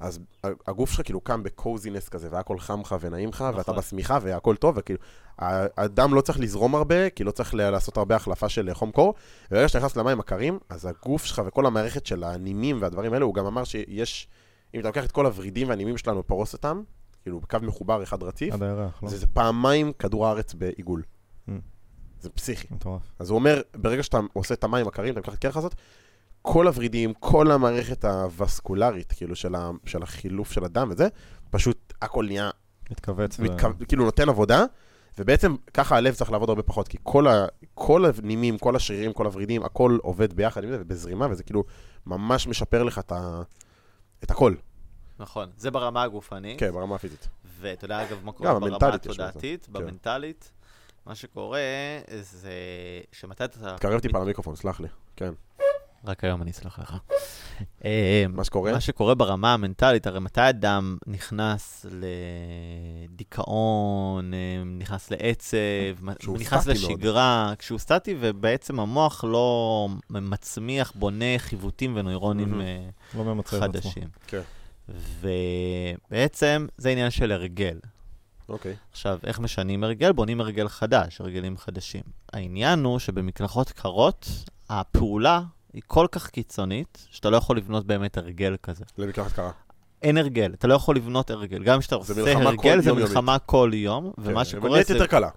[0.00, 0.18] אז
[0.66, 3.76] הגוף שלך כאילו קם בקוזינס כזה, והכל חם לך ונעים לך, ואתה נכון.
[3.76, 4.98] בשמיכה והכל טוב, וכאילו,
[5.38, 9.14] הדם לא צריך לזרום הרבה, כי לא צריך לעשות הרבה החלפה של חום קור,
[9.50, 13.34] וברגע שאתה נכנס למים הקרים, אז הגוף שלך וכל המערכת של הנימים והדברים האלה, הוא
[13.34, 14.28] גם אמר שיש,
[14.74, 16.82] אם אתה לוקח את כל הוורידים והנימים שלנו ופורס אותם,
[17.22, 19.08] כאילו בקו מחובר אחד רציף, עד הירח, לא?
[19.08, 21.02] זה, זה פעמיים כדור הארץ בעיגול.
[21.48, 21.52] Mm.
[22.20, 22.66] זה פסיכי.
[22.70, 23.02] מטורף.
[23.18, 25.74] אז הוא אומר, ברגע שאתה עושה את המים הקרים, אתה לוקח את הקרח הזאת,
[26.48, 31.08] כל הוורידים, כל המערכת הווסקולרית, כאילו, של, ה, של החילוף של הדם וזה,
[31.50, 32.50] פשוט הכל נהיה,
[32.90, 33.36] מתכווץ.
[33.38, 33.68] ו- מתכו...
[33.88, 34.64] כאילו, נותן עבודה,
[35.18, 39.26] ובעצם ככה הלב צריך לעבוד הרבה פחות, כי כל, ה, כל הנימים, כל השרירים, כל
[39.26, 41.64] הוורידים, הכל עובד ביחד עם זה, ובזרימה, וזה כאילו
[42.06, 43.42] ממש משפר לך את, ה,
[44.24, 44.54] את הכל,
[45.18, 46.60] נכון, זה ברמה הגופנית.
[46.60, 47.28] כן, ברמה הפיזית.
[47.60, 48.94] ואתה יודע, אגב, מה קורה ברמה.
[48.94, 49.72] התודעתית, כן.
[49.72, 50.52] במנטלית,
[51.06, 51.58] מה שקורה
[52.20, 52.50] זה
[53.12, 53.76] שמתי אתה...
[53.76, 54.88] תקרב טיפה למיקרופון, סלח לי.
[55.16, 55.32] כן.
[56.06, 56.96] רק היום אני אסלח לך.
[58.36, 58.72] מה שקורה?
[58.72, 61.86] מה שקורה ברמה המנטלית, הרי מתי אדם נכנס
[63.10, 65.58] לדיכאון, אה, נכנס לעצב,
[66.34, 66.76] נכנס מאוד.
[66.76, 72.60] לשגרה, כשהוא סטטי ובעצם המוח לא מצמיח, בונה חיווטים ונוירונים.
[72.60, 73.42] אה, לא.
[73.46, 74.08] חדשים.
[74.26, 74.42] כן.
[76.08, 77.78] ובעצם זה עניין של הרגל.
[78.48, 78.76] אוקיי.
[78.92, 80.12] עכשיו, איך משנים הרגל?
[80.12, 82.02] בונים הרגל חדש, הרגלים חדשים.
[82.32, 84.28] העניין הוא שבמקלחות קרות,
[84.68, 85.42] הפעולה
[85.76, 88.84] היא כל כך קיצונית, שאתה לא יכול לבנות באמת הרגל כזה.
[88.98, 89.50] למקלחת קרה.
[90.02, 91.62] אין הרגל, אתה לא יכול לבנות הרגל.
[91.62, 92.92] גם כשאתה עושה הרגל, זה.
[92.92, 95.28] מלחמה כל יום, ומה כן, אבל שקורה זה, יותר קלה.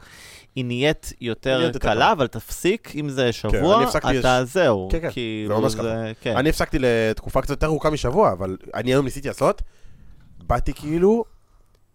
[0.56, 2.12] היא נהיית יותר קלה.
[2.12, 3.86] אבל תפסיק, אם זה אני שבוע,
[4.20, 4.90] אתה זהו.
[4.92, 6.38] כן, כן, כאילו, זה ממש כן.
[6.38, 9.62] אני הפסקתי לתקופה קצת יותר ארוכה משבוע, אבל אני היום ניסיתי לעשות,
[10.48, 11.26] באתי כאילו,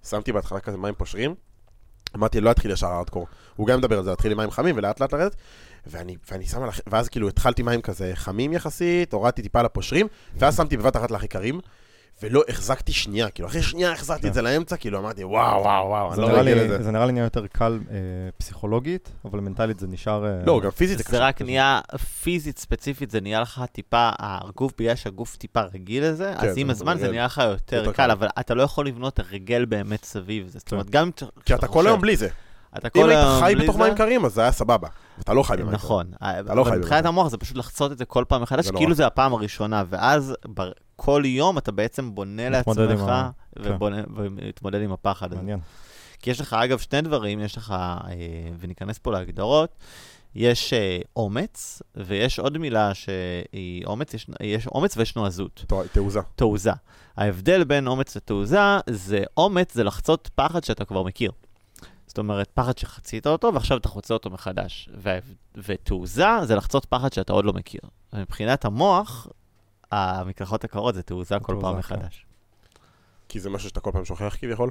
[0.09, 1.35] שמתי בהתחלה כזה מים פושרים,
[2.17, 3.27] אמרתי, לא אתחיל ישר הארדקור.
[3.57, 5.37] הוא גם מדבר על זה, להתחיל עם מים חמים ולאט לאט לרדת,
[5.87, 6.81] ואני, ואני שם על הח...
[6.87, 10.07] ואז כאילו התחלתי מים כזה חמים יחסית, הורדתי טיפה על הפושרים,
[10.39, 11.61] ואז שמתי בבת אחת להכי קרים,
[12.23, 14.29] ולא החזקתי שנייה, כאילו אחרי שנייה החזרתי כן.
[14.29, 16.83] את זה לאמצע, כאילו אמרתי, וואו, וואו, וואו, אני זה לא רגיל לזה.
[16.83, 17.97] זה נראה לי נהיה יותר קל אה,
[18.39, 20.27] פסיכולוגית, אבל מנטלית זה נשאר...
[20.27, 21.19] אה, לא, גם פיזית זה זה קשה.
[21.27, 21.81] רק נהיה,
[22.23, 26.67] פיזית ספציפית, זה נהיה לך טיפה, הגוף, בגלל שהגוף טיפה רגיל לזה, כן, אז עם
[26.67, 27.11] זה הזמן זה.
[27.11, 28.11] נהיה לך יותר יותר קל.
[28.11, 30.59] אבל אתה לא יכול לבנות הרגל באמת סביב זה.
[30.59, 30.77] זאת כן.
[30.77, 32.29] אומרת, גם כש- כי אתה כל היום בלי זה.
[32.79, 34.89] אתה אם כל היית היום חי בלי בתוך זה- מים קרים, אז זה היה סבבה.
[35.21, 35.71] אתה לא חי במים.
[35.71, 36.11] נכון.
[36.17, 37.07] אתה לא חי אבל מבחינת במים.
[37.07, 38.79] המוח זה פשוט לחצות את זה כל פעם מחדש, נורא.
[38.79, 40.35] כאילו זה הפעם הראשונה, ואז
[40.97, 43.13] כל יום אתה בעצם בונה לעצמך,
[43.63, 43.77] כן.
[44.15, 45.37] ומתמודד עם הפחד הזה.
[45.37, 45.61] מעניין.
[46.19, 48.15] כי יש לך, אגב, שני דברים, יש לך, אה,
[48.61, 49.79] וניכנס פה להגדרות,
[50.35, 56.21] יש אה, אומץ, ויש עוד מילה שהיא אומץ, יש, יש אומץ ויש נועזות, תעוזה.
[56.37, 56.73] תעוזה.
[57.17, 58.59] ההבדל בין אומץ לתעוזה,
[58.91, 61.31] זה אומץ זה לחצות פחד שאתה כבר מכיר.
[62.15, 64.89] זאת אומרת, פחד שחצית אותו, ועכשיו אתה חוצה אותו מחדש.
[64.99, 65.19] וה-
[65.55, 67.81] ותעוזה זה לחצות פחד שאתה עוד לא מכיר.
[68.13, 69.27] מבחינת המוח,
[69.93, 71.79] המקלחות הקרות זה תעוזה כל תעוזה, פעם כן.
[71.79, 72.27] מחדש.
[73.29, 74.71] כי זה משהו שאתה כל פעם שוכח כביכול.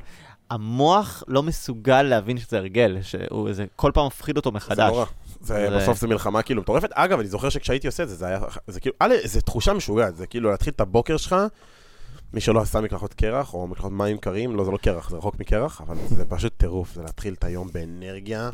[0.50, 4.90] המוח לא מסוגל להבין שזה הרגל, שהוא זה כל פעם מפחיד אותו זה מחדש.
[4.92, 5.06] נורא.
[5.42, 6.90] זה, זה- בסוף זה מלחמה כאילו מטורפת.
[6.94, 10.16] אגב, אני זוכר שכשהייתי עושה את זה, זה היה, זה כאילו, א', זה תחושה משוגעת,
[10.16, 11.36] זה כאילו להתחיל את הבוקר שלך,
[12.34, 15.39] מי שלא עשה מקלחות קרח, או מקלחות מים קרים, לא, זה לא קרח, זה רחוק
[15.39, 18.50] מקרח, אבל זה פשוט טירוף, זה להתחיל את היום באנרגיה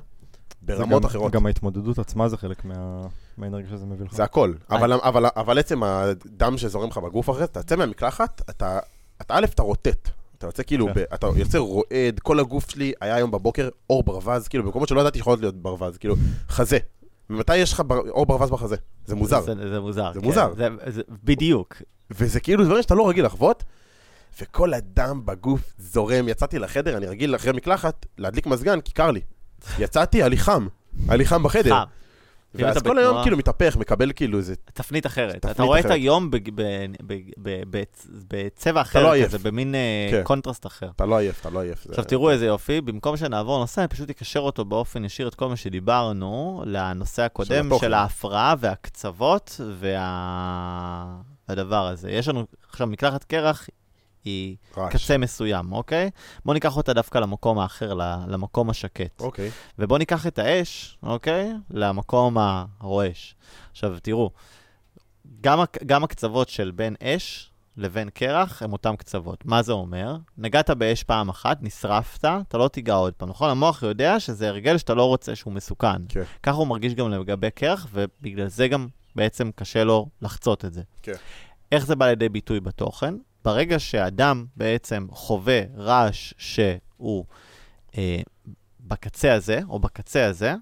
[0.61, 1.31] ברמות גם- אחרות.
[1.31, 4.13] גם ההתמודדות עצמה זה חלק מה- מהאנרגיה שזה מביא לך.
[4.15, 4.53] זה הכל.
[4.71, 8.79] אבל, אבל, אבל עצם הדם שזורם לך בגוף אחרי זה, אתה יוצא מהמקלחת, אתה,
[9.21, 10.09] אתה א', אתה רוטט.
[10.37, 10.93] אתה יוצא כאילו, כן.
[10.93, 14.99] ב, אתה יוצא רועד, כל הגוף שלי היה היום בבוקר אור ברווז, כאילו במקומות שלא
[15.01, 16.15] ידעתי שיכולות להיות ברווז, כאילו,
[16.49, 16.77] חזה.
[17.29, 18.75] ממתי יש לך בר, אור ברווז בחזה?
[19.05, 19.41] זה מוזר.
[19.41, 20.13] זה, זה מוזר.
[20.13, 20.25] זה כן.
[20.25, 20.53] מוזר.
[20.57, 21.75] זה, זה, בדיוק.
[22.11, 23.63] וזה כאילו דברים שאתה לא רגיל לחוות,
[24.41, 26.27] וכל הדם בגוף זורם.
[26.27, 29.21] יצאתי לחדר, אני רגיל אחרי מקלחת להדליק מזגן, כי קר לי.
[29.79, 30.67] יצאתי, היה לי חם.
[31.07, 31.69] היה לי חם בחדר.
[31.69, 31.83] חם.
[32.55, 34.53] ואז כל היום כאילו מתהפך, מקבל כאילו איזה...
[34.73, 35.45] תפנית אחרת.
[35.45, 35.85] אתה רואה את.
[35.85, 36.31] היום
[38.27, 39.25] בצבע לא אחר.
[39.25, 40.21] כזה, במין אה, כן.
[40.23, 40.89] קונטרסט אחר.
[40.95, 41.85] אתה לא עייף, אתה לא עייף.
[41.89, 45.49] עכשיו תראו איזה יופי, במקום שנעבור נושא, אני פשוט אקשר אותו באופן ישיר את כל
[45.49, 47.69] מה שדיברנו לנושא הקודם.
[47.79, 51.15] של ההפרעה והקצוות וה...
[51.49, 52.11] והדבר הזה.
[52.11, 53.67] יש לנו עכשיו מקלחת קרח,
[54.25, 54.95] היא רעש.
[54.95, 56.09] קצה מסוים, אוקיי?
[56.45, 57.93] בואו ניקח אותה דווקא למקום האחר,
[58.27, 59.21] למקום השקט.
[59.21, 59.51] אוקיי.
[59.79, 61.53] ובואו ניקח את האש, אוקיי?
[61.69, 63.35] למקום הרועש.
[63.71, 64.31] עכשיו, תראו,
[65.41, 69.45] גם, גם הקצוות של בין אש לבין קרח הם אותם קצוות.
[69.45, 70.15] מה זה אומר?
[70.37, 73.49] נגעת באש פעם אחת, נשרפת, אתה לא תיגע עוד פעם, נכון?
[73.49, 76.07] המוח יודע שזה הרגל שאתה לא רוצה, שהוא מסוכן.
[76.09, 76.23] כן.
[76.43, 80.81] ככה הוא מרגיש גם לגבי קרח, ובגלל זה גם בעצם קשה לו לחצות את זה.
[81.03, 81.13] כן.
[81.71, 83.15] איך זה בא לידי ביטוי בתוכן?
[83.45, 87.25] ברגע שאדם בעצם חווה רעש שהוא
[87.97, 88.21] אה,
[88.79, 90.53] בקצה הזה, או בקצה הזה,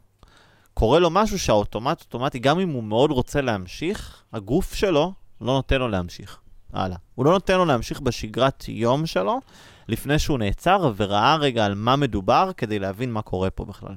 [0.73, 5.79] קורה לו משהו שהאוטומט אוטומטי, גם אם הוא מאוד רוצה להמשיך, הגוף שלו לא נותן
[5.79, 6.39] לו להמשיך.
[6.73, 6.97] הלאה.
[7.15, 9.39] הוא לא נותן לו להמשיך בשגרת יום שלו,
[9.87, 13.95] לפני שהוא נעצר וראה רגע על מה מדובר, כדי להבין מה קורה פה בכלל.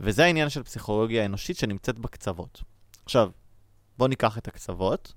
[0.00, 2.62] וזה העניין של פסיכולוגיה אנושית שנמצאת בקצוות.
[3.04, 3.30] עכשיו,
[3.98, 5.12] בואו ניקח את הקצוות,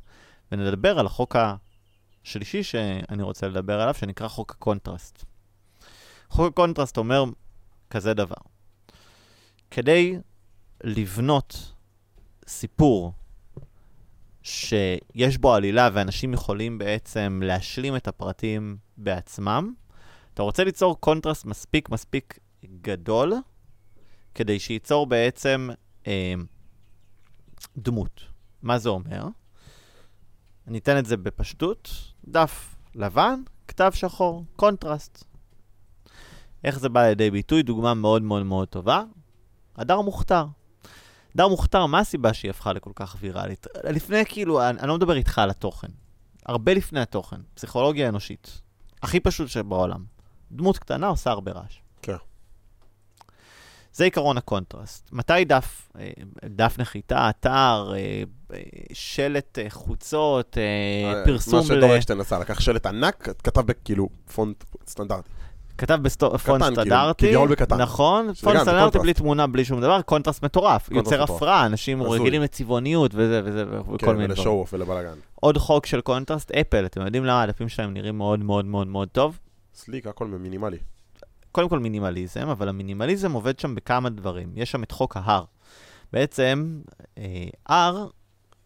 [0.52, 5.26] ונדבר על החוק השלישי שאני רוצה לדבר עליו, שנקרא חוק הקונטרסט.
[6.30, 7.24] חוק הקונטרסט אומר
[7.90, 8.36] כזה דבר.
[9.72, 10.20] כדי
[10.84, 11.74] לבנות
[12.48, 13.14] סיפור
[14.44, 19.74] שיש בו עלילה ואנשים יכולים בעצם להשלים את הפרטים בעצמם,
[20.34, 22.40] אתה רוצה ליצור קונטרסט מספיק מספיק
[22.82, 23.34] גדול,
[24.36, 25.70] כדי שייצור בעצם
[26.08, 26.34] אה,
[27.78, 28.29] דמות.
[28.62, 29.28] מה זה אומר?
[30.68, 31.90] אני אתן את זה בפשטות,
[32.28, 35.24] דף לבן, כתב שחור, קונטרסט.
[36.64, 37.64] איך זה בא לידי ביטוי?
[37.64, 39.04] דוגמה מאוד מאוד מאוד טובה,
[39.76, 40.46] הדר מוכתר.
[41.36, 43.68] הדר מוכתר, מה הסיבה שהיא הפכה לכל כך ויראלית?
[43.84, 45.88] לפני, כאילו, אני, אני לא מדבר איתך על התוכן.
[46.46, 47.42] הרבה לפני התוכן.
[47.54, 48.62] פסיכולוגיה אנושית.
[49.04, 50.04] הכי פשוט שבעולם.
[50.52, 51.80] דמות קטנה עושה הרבה רעש.
[53.92, 53.96] כן.
[53.98, 55.10] זה עיקרון הקונטרסט.
[55.12, 56.10] מתי דף, אה,
[56.46, 58.24] דף נחיתה, אתר, אה,
[58.54, 58.60] אה,
[58.94, 60.58] שלט חוצות,
[61.26, 65.30] פרסום מה שדור אקשטיין עשה, לקח שלט ענק, כתב בכאילו פונט סטנדרטי.
[65.80, 67.82] כתב בפונט כאילו, סטנדרטי, כביכול בקטן.
[67.82, 69.00] נכון, פונט סטנדרטי.
[69.00, 71.36] בלי תמונה, בלי שום דבר, קונטרסט מטורף, קונטרסט יוצר.
[71.36, 72.20] הפרעה, אנשים הזוי.
[72.20, 74.30] רגילים לצבעוניות וזה וזה וכל כן, מיני דברים.
[74.30, 75.14] ול show-off ולבלאגן.
[75.36, 79.08] עוד חוק של קונטרסט, אפל, אתם יודעים למה הדפים שלהם נראים מאוד מאוד מאוד מאוד
[79.12, 79.40] טוב?
[79.74, 80.78] סליק, הכל מינימלי.
[81.52, 84.52] קודם כל מינימליזם, אבל המינימליזם עובד שם בכמה דברים.
[84.56, 85.44] יש שם את חוק ההר.
[86.14, 86.82] בעצם,
[87.18, 87.94] אה,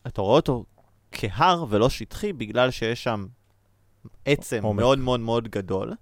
[0.07, 0.65] אתה רואה אותו
[1.11, 3.25] כהר ולא שטחי, בגלל שיש שם
[4.25, 4.79] עצם עומק.
[4.79, 5.93] מאוד מאוד מאוד גדול,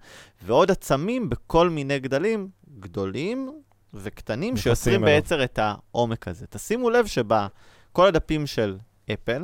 [0.44, 3.62] ועוד עצמים בכל מיני גדלים גדולים
[3.94, 5.16] וקטנים, שיוצרים אליו.
[5.16, 6.48] בעצם את העומק הזה.
[6.48, 8.78] תשימו לב שבכל הדפים של
[9.14, 9.44] אפל,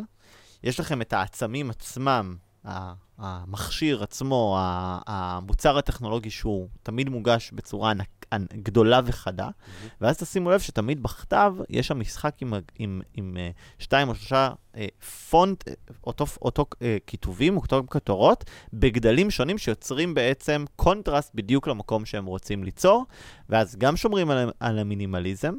[0.64, 2.36] יש לכם את העצמים עצמם,
[3.18, 4.58] המכשיר עצמו,
[5.08, 7.94] המוצר הטכנולוגי שהוא תמיד מוגש בצורה
[8.54, 9.50] גדולה וחדה,
[10.02, 13.50] ואז תשימו לב שתמיד בכתב יש שם משחק עם, עם, עם אה,
[13.80, 14.88] שתיים או שלושה אה,
[15.30, 15.64] פונט,
[16.04, 22.64] אותו, אותו אה, כיתובים, אותו כותרות, בגדלים שונים שיוצרים בעצם קונטרסט בדיוק למקום שהם רוצים
[22.64, 23.06] ליצור,
[23.50, 25.54] ואז גם שומרים על, על המינימליזם,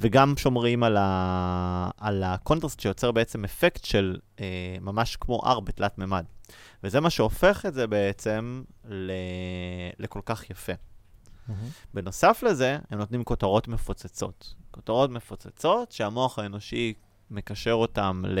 [0.00, 1.90] וגם שומרים על, ה...
[1.98, 6.24] על הקונטרסט שיוצר בעצם אפקט של אה, ממש כמו AR בתלת מימד.
[6.82, 9.12] וזה מה שהופך את זה בעצם ל...
[9.98, 10.72] לכל כך יפה.
[11.94, 14.54] בנוסף לזה, הם נותנים כותרות מפוצצות.
[14.70, 16.94] כותרות מפוצצות שהמוח האנושי
[17.30, 18.38] מקשר אותם ל...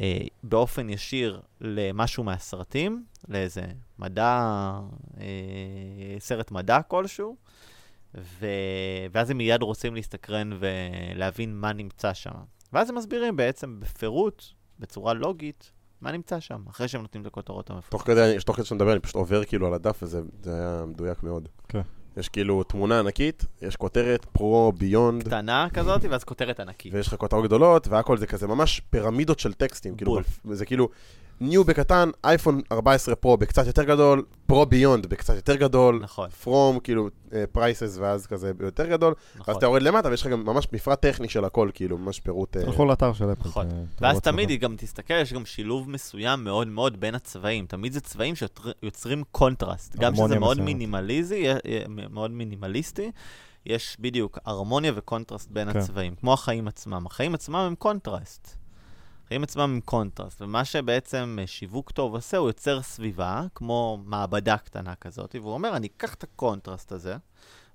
[0.00, 3.66] אה, באופן ישיר למשהו מהסרטים, לאיזה
[3.98, 4.40] מדע,
[5.20, 7.36] אה, סרט מדע כלשהו,
[8.14, 8.46] ו...
[9.12, 12.30] ואז הם מיד רוצים להסתקרן ולהבין מה נמצא שם.
[12.72, 14.44] ואז הם מסבירים בעצם בפירוט,
[14.78, 17.90] בצורה לוגית, מה נמצא שם, אחרי שהם נותנים את הכותרות המפוצצות.
[17.90, 20.84] תוך כדי, תוך כדי שאתה מדבר, אני פשוט עובר כאילו על הדף, וזה זה היה
[20.86, 21.48] מדויק מאוד.
[21.68, 21.80] כן.
[22.16, 26.94] יש כאילו תמונה ענקית, יש כותרת, פרו, ביונד, קטנה כזאת, ואז כותרת ענקית.
[26.94, 29.96] ויש לך כותרות גדולות, והכל זה כזה ממש פירמידות של טקסטים.
[29.96, 30.20] כאילו.
[30.50, 30.88] זה כאילו,
[31.42, 36.78] ניו בקטן, אייפון 14 פרו בקצת יותר גדול, פרו ביונד בקצת יותר גדול, נכון, פרום
[36.80, 37.08] כאילו
[37.52, 39.54] phrases ואז כזה ביותר גדול, ואז נכון.
[39.56, 42.56] אתה יורד למטה ויש לך גם ממש מפרט טכני של הכל, כאילו, ממש פירוט...
[42.56, 43.48] אה, תלכו לאתר של אפל.
[43.48, 43.68] נכון.
[43.68, 44.20] תראו ואז.
[44.20, 47.66] תמיד היא גם תסתכל, יש גם שילוב מסוים מאוד מאוד בין הצבעים.
[47.66, 49.96] תמיד זה צבעים שיוצרים קונטרסט.
[49.96, 50.60] גם שזה מאוד.
[50.60, 51.46] מינימליזי,
[51.88, 53.10] מאוד מינימליסטי,
[53.66, 55.78] יש בדיוק הרמוניה וקונטרסט בין כן.
[55.78, 57.06] הצבעים, כמו החיים עצמם.
[57.06, 58.61] החיים עצמם הם קונטרסט.
[59.32, 64.56] החיים עצמם הם קונטרסט, ומה שבעצם אה, שיווק טוב עושה, הוא יוצר סביבה, כמו מעבדה
[64.56, 67.16] קטנה כזאת, והוא אומר, אני אקח את הקונטרסט הזה,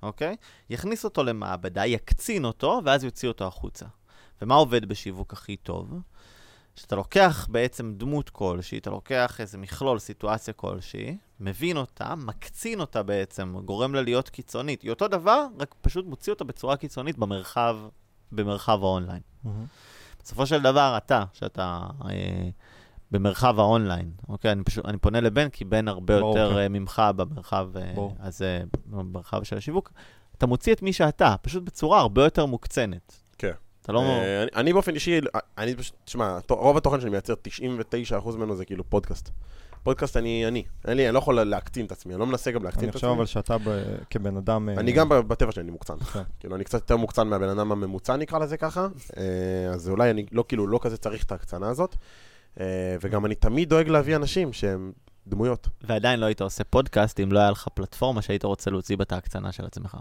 [0.04, 0.36] אוקיי?
[0.70, 3.86] יכניס אותו למעבדה, יקצין אותו, ואז יוציא אותו החוצה.
[4.41, 5.93] ומה עובד בשיווק הכי טוב?
[6.76, 13.04] שאתה לוקח בעצם דמות כלשהי, אתה לוקח איזה מכלול, סיטואציה כלשהי, מבין אותה, מקצין אותה
[13.04, 14.82] בעצם, גורם לה להיות קיצונית.
[14.82, 17.78] היא אותו דבר, רק פשוט מוציא אותה בצורה קיצונית במרחב,
[18.32, 19.22] במרחב האונליין.
[19.43, 19.65] מהמם.
[20.28, 22.50] בסופו של דבר, אתה, שאתה אה,
[23.12, 24.52] במרחב האונליין, אוקיי?
[24.52, 26.58] אני, פשוט, אני פונה לבן, כי בן הרבה ברור, יותר כן.
[26.60, 28.16] אה, ממך במרחב אה, ברור.
[28.20, 29.92] הזה, במרחב של השיווק.
[30.38, 33.16] אתה מוציא את מי שאתה, פשוט בצורה הרבה יותר מוקצנת.
[33.38, 33.52] כן.
[33.82, 34.00] אתה לא...
[34.02, 35.20] אה, אני- אני באופן אישי,
[35.58, 37.34] אני פשוט, תשמע, רוב התוכן שאני מייצר,
[38.22, 39.32] 99% ממנו זה כאילו פודקאסט.
[39.88, 42.63] פודקאסט אני, אני, אין לי, אני לא יכול להקצין את עצמי, אני לא מנסה גם
[42.63, 43.17] להקצין אני את חושב עצמי.
[43.17, 44.69] אבל שאתה ב- כבן אדם...
[44.69, 45.97] אה, אני גם ב- בטבע שלי אני מוקצן.
[46.00, 46.21] כן.
[46.39, 48.88] כאילו, אני קצת יותר מוקצן מהבן אדם הממוצע, נקרא לזה ככה.
[49.17, 51.95] אה, אז אולי אני לא, כאילו, לא כזה צריך את ההקצנה הזאת.
[52.60, 52.65] אה,
[53.02, 54.91] וגם אני תמיד דואג להביא אנשים שהם
[55.28, 55.67] דמויות.
[55.84, 59.12] ועדיין לא היית עושה פודקאסט אם לא היה לך פלטפורמה שהיית רוצה להוציא בה את
[59.12, 59.97] ההקצנה של עצמך.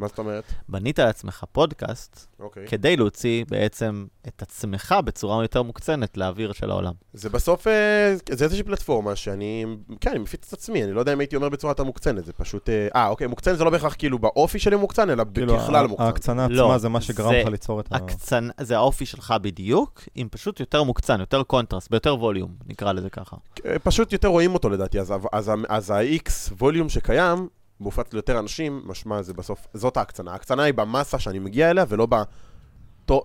[0.00, 0.44] מה זאת אומרת?
[0.68, 2.66] בנית לעצמך פודקאסט אוקיי.
[2.66, 6.92] כדי להוציא בעצם את עצמך בצורה יותר מוקצנת לאוויר של העולם.
[7.12, 9.64] זה בסוף, אה, זה איזושהי פלטפורמה שאני,
[10.00, 12.32] כן, אני מפיץ את עצמי, אני לא יודע אם הייתי אומר בצורה יותר מוקצנת, זה
[12.32, 15.84] פשוט, אה, אה, אוקיי, מוקצן זה לא בהכרח כאילו באופי שלי מוקצן, אלא כאילו, בכלל
[15.84, 16.04] ה- מוקצן.
[16.04, 17.96] ההקצנה לא, עצמה זה מה שגרם לך ליצור את ה...
[17.96, 18.48] הקצנ...
[18.60, 23.36] זה האופי שלך בדיוק, עם פשוט יותר מוקצן, יותר קונטרסט, ביותר ווליום, נקרא לזה ככה.
[23.66, 27.48] אה, פשוט יותר רואים אותו לדעתי, אז, אז, ה- אז ה-X ווליום שקיים,
[27.80, 30.32] מופץ ליותר אנשים, משמע זה בסוף, זאת ההקצנה.
[30.32, 32.14] ההקצנה היא במסה שאני מגיע אליה, ולא ב...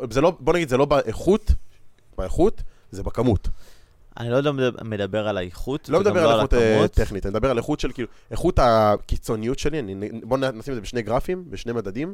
[0.10, 1.52] זה לא, בוא נגיד, זה לא באיכות,
[2.18, 3.48] באיכות, זה בכמות.
[4.18, 6.88] אני לא מדבר- על האיכות, לא מדבר על איכות אה.
[6.88, 10.82] טכנית, אני מדבר על איכות של כאילו, איכות הקיצוניות שלי, אני, בוא נשים את זה
[10.82, 12.14] בשני גרפים, בשני מדדים.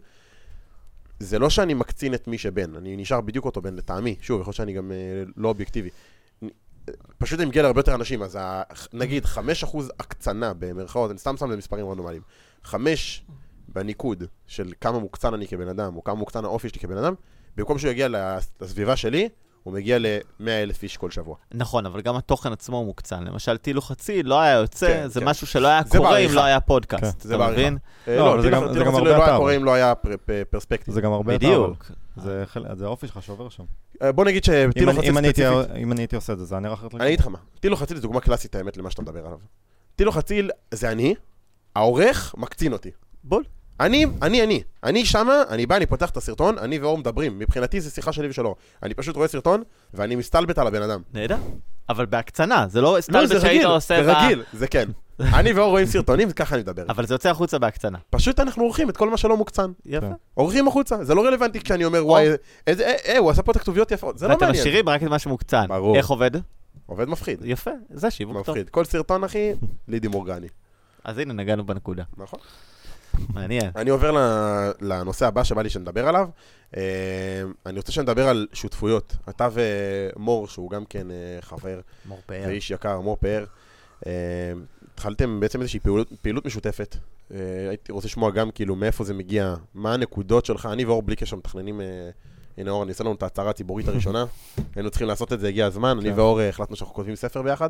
[1.19, 4.49] זה לא שאני מקצין את מי שבן, אני נשאר בדיוק אותו בן לטעמי, שוב, יכול
[4.49, 5.89] להיות שאני גם אה, לא אובייקטיבי.
[7.21, 8.61] פשוט אני מגיע להרבה יותר אנשים, אז ה,
[8.93, 9.37] נגיד 5%
[9.99, 12.21] הקצנה במרכאות, אני סתם שם למספרים רנדומליים,
[12.63, 13.23] 5
[13.67, 17.13] בניקוד של כמה מוקצן אני כבן אדם, או כמה מוקצן האופי שלי כבן אדם,
[17.57, 19.29] במקום שהוא יגיע לס- לסביבה שלי,
[19.63, 21.35] הוא מגיע ל-100 אלף איש כל שבוע.
[21.53, 23.23] נכון, אבל גם התוכן עצמו מוקצן.
[23.23, 25.25] למשל, טיל וחצי לא היה יוצא, כן, זה כן.
[25.29, 26.33] משהו שלא היה קורה אם בעריכה.
[26.35, 27.21] לא היה פודקאסט.
[27.21, 27.47] זה אתה.
[27.51, 27.77] מבין?
[28.07, 29.55] אה, לא, לא, זה גם- זה גם חצי הרבה לא היה אתה, קורה.
[29.55, 30.93] אם לא היה פר- פר- פרספקטיב.
[30.93, 31.91] זה גם הרבה אבל בדיוק.
[32.17, 32.43] זה
[32.73, 33.63] זה האופי שלך שעובר שם.
[34.01, 35.45] אה, בוא נגיד שטיל אם אני- חצי אם ספציפית,
[35.77, 37.77] אם אני הייתי עושה את זה, זה היה נראה אחרת אני אגיד לך מה, טילו
[37.77, 39.37] חציל זה דוגמה קלאסית האמת למה שאתה מדבר עליו.
[39.95, 41.15] טילו חציל זה אני,
[41.75, 42.89] העורך מקצין אותי.
[43.23, 43.43] בול.
[43.81, 44.63] אני, אני, אני.
[44.83, 47.39] אני שמה, אני בא, אני פותח את הסרטון, אני ואור מדברים.
[47.39, 48.55] מבחינתי זה שיחה שלי ושלו.
[48.83, 49.63] אני פשוט רואה סרטון,
[49.93, 51.01] ואני מסתלבט על הבן אדם.
[51.13, 51.37] נהדר.
[51.89, 54.03] אבל בהקצנה, זה לא לא, סטלבט שהיית רגיל, עושה...
[54.03, 54.89] זה רגיל, זה כן.
[55.39, 56.83] אני ואור רואים סרטונים, ככה אני מדבר.
[56.89, 57.97] אבל זה יוצא החוצה בהקצנה.
[58.09, 59.71] פשוט אנחנו עורכים את כל מה שלא מוקצן.
[59.85, 60.07] יפה.
[60.33, 62.27] עורכים החוצה, זה לא רלוונטי כשאני אומר, וואי,
[62.67, 64.17] איזה, אה, אה, הוא עשה פה את הכתוביות יפות.
[64.17, 64.61] זה לא ואתם מעניין.
[64.61, 65.65] משאירים רק את מה שמוקצן.
[65.67, 65.95] ברור.
[65.95, 66.31] איך עובד?
[66.85, 67.39] עובד מפחיד.
[67.43, 68.49] יפה, זה שיווק טוב.
[68.49, 68.69] מפחיד.
[68.69, 69.51] כל סרטון, אחי,
[69.87, 70.47] לידי מורגני.
[71.03, 72.03] אז הנה, נגענו בנקודה.
[72.17, 72.39] נכון.
[73.33, 73.71] מעניין.
[73.75, 74.11] אני עובר
[74.81, 76.29] לנושא הבא שבא לי שנדבר עליו.
[76.77, 76.81] אה,
[77.65, 79.15] אני רוצה שנדבר על שותפויות.
[79.29, 82.43] אתה ומור, שהוא גם כן אה, חבר מור פאר.
[82.47, 83.45] ואיש יקר, מור פאר,
[84.07, 84.11] אה,
[84.93, 86.95] התחלתם בעצם איזושהי פעילות, פעילות משותפת.
[87.69, 90.65] הייתי רוצה לשמוע גם כאילו מאיפה זה מגיע, מה הנקודות שלך.
[90.65, 91.81] אני ואור בלי קשר מתכננים,
[92.57, 94.25] הנה אור, אני אעשה לנו את ההצהרה הציבורית הראשונה.
[94.75, 95.97] היינו צריכים לעשות את זה, הגיע הזמן.
[95.99, 96.19] אני כן.
[96.19, 97.69] ואור החלטנו שאנחנו כותבים ספר ביחד.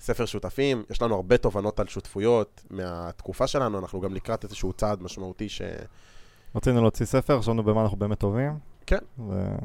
[0.00, 5.02] ספר שותפים, יש לנו הרבה תובנות על שותפויות מהתקופה שלנו, אנחנו גם לקראת איזשהו צעד
[5.02, 5.62] משמעותי ש...
[6.54, 8.52] רצינו להוציא ספר, חשבנו במה אנחנו באמת טובים.
[8.86, 8.98] כן.
[9.18, 9.56] ו-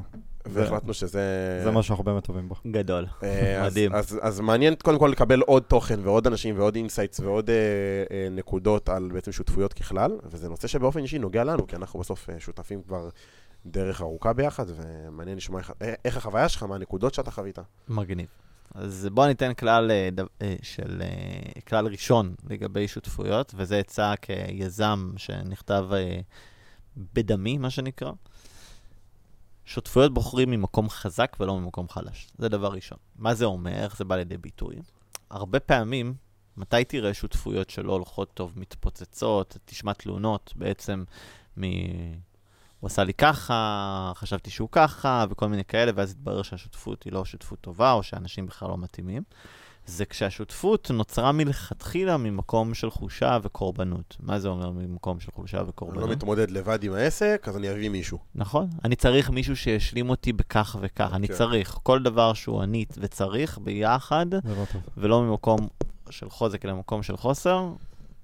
[0.45, 1.21] והחלטנו שזה...
[1.63, 2.55] זה מה שאנחנו באמת טובים בו.
[2.71, 3.05] גדול.
[3.23, 3.93] אה, אז- מדהים.
[3.93, 7.55] אז, אז מעניין קודם כל לקבל עוד תוכן ועוד אנשים ועוד insights ועוד אה,
[8.11, 12.29] אה, נקודות על בעצם שותפויות ככלל, וזה נושא שבאופן אישי נוגע לנו, כי אנחנו בסוף
[12.29, 13.09] אה, שותפים כבר
[13.65, 17.59] דרך ארוכה ביחד, ומעניין לשמוע איך, אה, איך החוויה שלך, מה הנקודות שאתה חווית.
[17.89, 18.27] מגניב.
[18.75, 20.09] אז בואו ניתן כלל אה,
[20.41, 25.89] אה, של, אה, כלל ראשון לגבי שותפויות, וזה עצה כיזם שנכתב
[26.97, 28.11] בדמי, מה שנקרא.
[29.65, 32.27] שותפויות בוחרים ממקום חזק ולא ממקום חלש.
[32.37, 32.97] זה דבר ראשון.
[33.15, 33.83] מה זה אומר?
[33.83, 34.75] איך זה בא לידי ביטוי?
[35.29, 36.13] הרבה פעמים,
[36.57, 41.03] מתי תראה שותפויות שלא הולכות טוב, מתפוצצות, תשמע תלונות בעצם
[41.59, 41.63] מ...
[42.81, 47.25] הוא עשה לי ככה, חשבתי שהוא ככה, וכל מיני כאלה, ואז התברר שהשותפות היא לא
[47.25, 49.23] שותפות טובה, או שאנשים בכלל לא מתאימים.
[49.85, 54.17] זה כשהשותפות נוצרה מלכתחילה ממקום של חולשה וקורבנות.
[54.19, 56.03] מה זה אומר ממקום של חולשה אני וקורבנות?
[56.03, 58.17] לא מתמודד לבד עם העסק, אז אני אביא מישהו.
[58.35, 58.69] נכון.
[58.85, 61.09] אני צריך מישהו שישלים אותי בכך וכך.
[61.13, 61.33] אני כן.
[61.33, 61.77] צריך.
[61.83, 64.39] כל דבר שהוא אני וצריך ביחד, לא.
[64.97, 65.59] ולא ממקום
[66.09, 67.69] של חוזק, אלא ממקום של חוסר,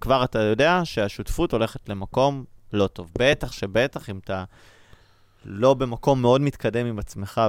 [0.01, 2.43] כבר אתה יודע שהשותפות הולכת למקום
[2.73, 3.11] לא טוב.
[3.19, 4.43] בטח שבטח אם אתה
[5.45, 7.41] לא במקום מאוד מתקדם עם עצמך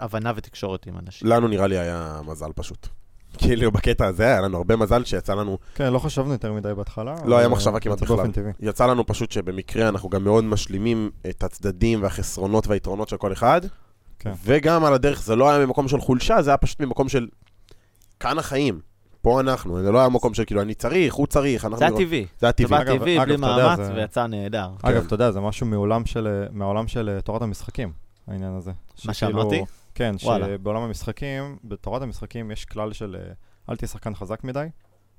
[0.00, 1.28] והבנה ותקשורת עם אנשים.
[1.28, 2.88] לנו נראה לי היה מזל פשוט.
[3.38, 7.14] כאילו, בקטע הזה היה לנו הרבה מזל שיצא לנו, כן, לא חשבנו יותר מדי בהתחלה.
[7.24, 8.26] לא היה מחשבה כמעט בכלל.
[8.60, 13.60] יצא לנו פשוט שבמקרה אנחנו גם מאוד משלימים את הצדדים והחסרונות והיתרונות של כל אחד,
[14.18, 14.32] כן.
[14.44, 17.28] וגם על הדרך זה לא היה ממקום של חולשה, זה היה פשוט ממקום של
[18.20, 18.80] כאן החיים.
[19.26, 21.78] פה אנחנו, זה לא היה מקום של כאילו אני צריך, הוא צריך, אנחנו...
[21.78, 22.26] זה הטבעי.
[22.38, 22.78] זה הטבעי.
[22.78, 24.70] זה בא טבעי, אגב, בלי מאמץ, ויצא נהדר.
[24.82, 25.06] אגב, כן.
[25.06, 27.92] אתה יודע, זה משהו מעולם של, מהעולם של אה, תורת המשחקים,
[28.26, 28.72] העניין הזה.
[29.04, 29.64] מה שאמרתי?
[29.94, 30.18] כן.
[30.18, 33.32] שבעולם המשחקים, בתורת המשחקים יש כלל של אה,
[33.70, 34.66] אל תהיה שחקן חזק מדי,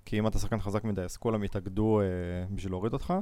[0.06, 2.06] כי אם אתה שחקן חזק מדי אז כולם יתאגדו אה,
[2.52, 3.14] בשביל להוריד אותך,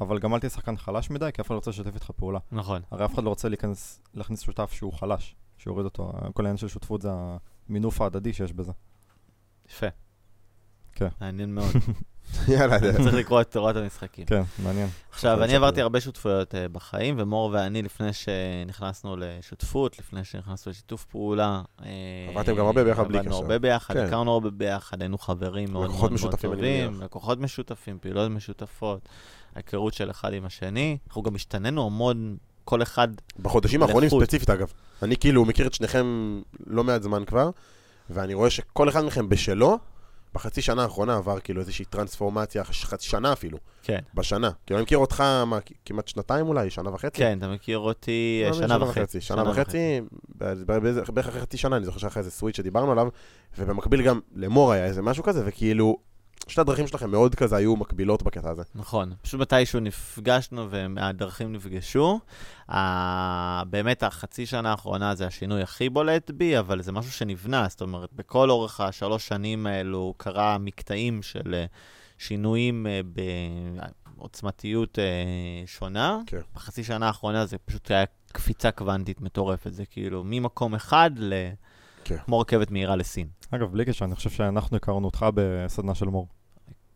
[0.00, 2.38] אבל גם אל תהיה שחקן חלש מדי, כי אף אחד לא רוצה לשתף איתך פעולה.
[2.52, 2.82] נכון.
[2.90, 6.12] הרי אף אחד לא רוצה להיכנס, להכניס שותף שהוא חלש, שיוריד אותו.
[6.34, 7.08] כל העניין של שותפות זה
[7.68, 8.72] המינוף ההדדי שיש בזה.
[9.68, 9.86] יפה.
[10.96, 11.08] כן.
[11.20, 11.72] מעניין מאוד.
[12.48, 14.26] יאללה, צריך לקרוא את תורת המשחקים.
[14.26, 14.88] כן, מעניין.
[15.10, 21.04] עכשיו, אני עברתי הרבה שותפויות uh, בחיים, ומור ואני, לפני שנכנסנו לשותפות, לפני שנכנסנו לשיתוף
[21.04, 21.88] פעולה, אה,
[22.28, 23.42] עבדתם גם הרבה ביחד בלי עבדנו קשר.
[23.42, 24.04] הרבה ביחד, כן.
[24.04, 27.02] הכרנו הרבה ביחד, היינו חברים מאוד מאוד טובים.
[27.02, 29.08] לקוחות משותפים, פעילות משותפות,
[29.54, 30.98] היכרות של אחד עם השני.
[31.08, 34.10] אנחנו גם השתננו המון, כל אחד, בחודשים האחרונים.
[34.10, 34.72] ספציפית אגב.
[35.02, 37.50] אני כאילו מכיר את שניכם לא מעט זמן כבר,
[38.10, 39.78] ואני רואה שכל אחד מכם בשלו,
[40.36, 44.50] בחצי שנה האחרונה עבר כאילו איזושהי טרנספורמציה, חצי שנה אפילו, כן, בשנה.
[44.66, 47.18] כאילו אני מכיר אותך, מה, כמעט שנתיים אולי, שנה וחצי?
[47.18, 49.20] כן, אתה מכיר אותי אה, לא, שנה וחצי.
[49.20, 50.00] שנה וחצי,
[51.08, 53.08] בערך אחרי חצי שנה, אני זוכר שהיה לך איזה סוויץ' שדיברנו עליו,
[53.58, 55.98] ובמקביל גם למור היה איזה משהו כזה, וכאילו,
[56.48, 58.62] שתי הדרכים שלכם מאוד כזה היו מקבילות בקטע הזה.
[58.74, 62.20] נכון, פשוט מתישהו נפגשנו והדרכים נפגשו.
[62.70, 62.74] Uh,
[63.70, 68.12] באמת החצי שנה האחרונה זה השינוי הכי בולט בי, אבל זה משהו שנבנה, זאת אומרת,
[68.12, 71.64] בכל אורך השלוש שנים האלו קרה מקטעים של אה,
[72.18, 73.00] שינויים אה,
[74.16, 75.04] בעוצמתיות אה,
[75.66, 76.18] שונה.
[76.26, 76.40] כן.
[76.54, 81.32] בחצי שנה האחרונה זה פשוט היה קפיצה קוונטית מטורפת, זה כאילו ממקום אחד ל...
[82.06, 82.16] כן.
[82.24, 83.28] כמו רכבת מהירה לסין.
[83.50, 86.28] אגב, בלי קשר, אני חושב שאנחנו הכרנו אותך בסדנה של מור.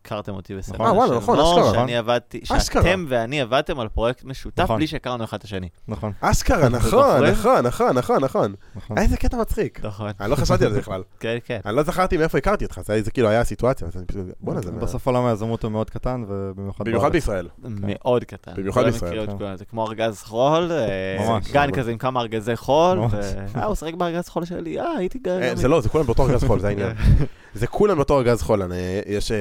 [0.05, 0.87] הכרתם אותי בסדנה נכון.
[0.87, 1.73] אה, וואלה, נכון, מור, אשכרה.
[1.73, 2.59] שאני עבדתי, אשכרה.
[2.83, 4.77] שאתם ואני עבדתם על פרויקט משותף נכון.
[4.77, 5.69] בלי שהכרנו אחד את השני.
[5.87, 7.23] נכון, אשכרה, נכון?
[7.25, 8.53] נכון, נכון, נכון, נכון.
[8.75, 8.97] נכון.
[8.97, 9.85] איזה קטע מצחיק.
[9.85, 10.11] נכון.
[10.19, 11.03] אני לא חשבתי על זה בכלל.
[11.19, 11.59] כן, כן.
[11.65, 14.61] אני לא זכרתי מאיפה הכרתי אותך, זה זה כאילו היה הסיטואציה, אז אני פשוט, בואנה
[14.61, 14.71] זה...
[14.71, 17.11] בסוף עולם היזמות הוא מאוד קטן, ובמיוחד במיוחד.
[17.11, 17.47] בישראל.
[17.63, 18.51] מאוד קטן.
[18.57, 19.55] במיוחד בישראל, כן.
[19.55, 21.37] זה כמו ארגז חול, אה.
[21.51, 21.71] גן.
[21.71, 22.99] כזה עם כמה ארגזי חול,
[23.55, 25.41] אה, הוא שחק בארגז חול שלי, אה, הייתי גן.
[25.43, 26.91] אה, זה לא, זה כולם באותו ארגז חול, זה העניין.
[27.53, 29.37] זה כולם באותו ארגז חול, אני- יש אה,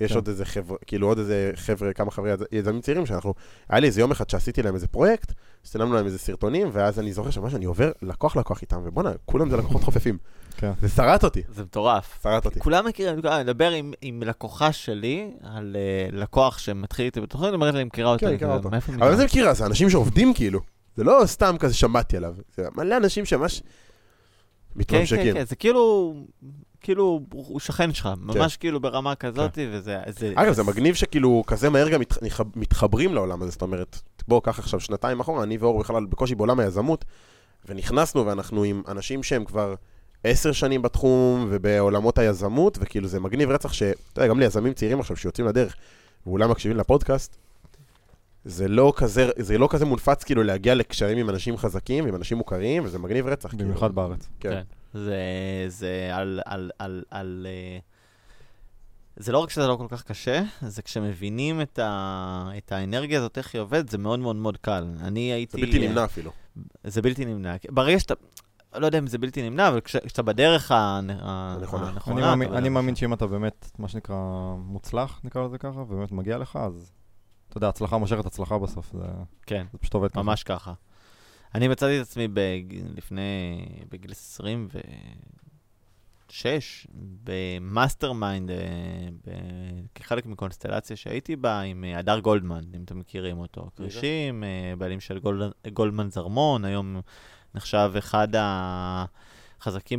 [0.00, 0.14] יש כן.
[0.16, 3.34] עוד איזה חבר'ה, כאילו עוד איזה חבר'ה, כמה חבר'ה יז- יזמים צעירים שאנחנו,
[3.68, 5.32] היה לי איזה יום אחד שעשיתי להם איזה פרויקט,
[5.64, 9.50] צילמנו להם איזה סרטונים, ואז אני זוכר שממש אני עובר לקוח לקוח איתם, ובואנה, כולם
[9.50, 10.18] זה לקוחות חופפים.
[10.56, 10.72] כן.
[10.82, 12.18] זה שרט אותי, זה מטורף.
[12.22, 12.60] שרט אותי.
[12.60, 17.74] כולם מכירים, אני מדבר עם- עם לקוחה שלי, על אה, לקוח שמתחיל איתי בתוכנית, אומרת
[17.74, 18.18] לה, אני מכירה.
[18.18, 18.70] כן, אני מכירה כזה, אותו.
[18.70, 19.24] מאיפה אבל זה מכירה?
[19.26, 20.60] מכירה, זה אנשים שעובדים כאילו.
[20.96, 23.66] זה לא סתם כזה שמעתי עליו, זה מלא אנשים שממש כן,
[24.76, 25.22] מתממשקים.
[25.22, 26.14] כן, כן, זה כאילו,
[26.80, 29.98] כאילו, הוא שכן שלך, ממש כאילו ברמה כזאת, וזה...
[30.08, 34.40] זה- אגב, זה מגניב שכאילו כזה מהר גם מתח- מתחברים לעולם הזה, זאת אומרת, בוא,
[34.42, 37.04] קח עכשיו שנתיים אחורה, אני ואור בכלל בקושי בעולם היזמות,
[37.68, 39.74] ונכנסנו ואנחנו עם אנשים שהם כבר
[40.24, 43.82] עשר שנים בתחום ובעולמות היזמות, וכאילו זה מגניב רצח ש...
[43.82, 45.76] אתה יודע, גם ליזמים צעירים עכשיו שיוצאים לדרך,
[46.26, 47.36] ואולי מקשיבים לפודקאסט,
[48.44, 52.38] זה לא כזה, זה לא כזה מונפץ כאילו להגיע לקשרים עם אנשים חזקים, עם אנשים
[52.38, 53.50] מוכרים, וזה מגניב רצח.
[53.50, 53.64] כאילו.
[53.64, 54.28] במיוחד בארץ.
[54.40, 54.50] כן.
[54.50, 54.62] כן.
[55.04, 55.22] זה,
[55.68, 57.46] זה על, על, על, על...
[57.50, 57.78] אה,
[59.16, 63.38] זה לא רק שזה לא כל כך קשה, זה כשמבינים את, ה, את האנרגיה הזאת,
[63.38, 64.86] איך היא עובדת, זה מאוד מאוד מאוד קל.
[65.00, 65.56] אני הייתי...
[65.60, 66.30] זה בלתי נמנע אפילו.
[66.84, 67.54] זה בלתי נמנע.
[67.70, 68.14] ברגע שאתה...
[68.74, 71.88] לא יודע אם זה בלתי נמנע, אבל כש- כשאתה בדרך הנכונה.
[71.88, 72.16] הנכונה...
[72.16, 72.96] אני מאמין- אני מאמין.
[72.96, 74.16] שאם אתה באמת, מה שנקרא,
[74.58, 76.92] מוצלח, נקרא לזה ככה, ובאמת מגיע לך, אז
[77.48, 79.04] אתה יודע, הצלחה מושכת הצלחה בסוף, זה
[79.46, 80.22] כן, זה פשוט עובד ככה.
[80.22, 80.72] ממש ככה.
[81.54, 82.62] אני מצאתי את עצמי בג...
[82.96, 86.86] לפני, בגיל 26,
[87.24, 88.56] ב mastermind, אה,
[89.26, 89.30] ב...
[89.94, 93.70] כחלק מקונסטלציה שהייתי בה, עם אה, הדר גולדמן, אם אתם מכירים אותו.
[93.76, 93.76] זה?
[93.76, 95.52] כרישים, אה, בעלים של גולד...
[95.72, 97.00] גולדמן זרמון, היום
[97.54, 98.28] נחשב אחד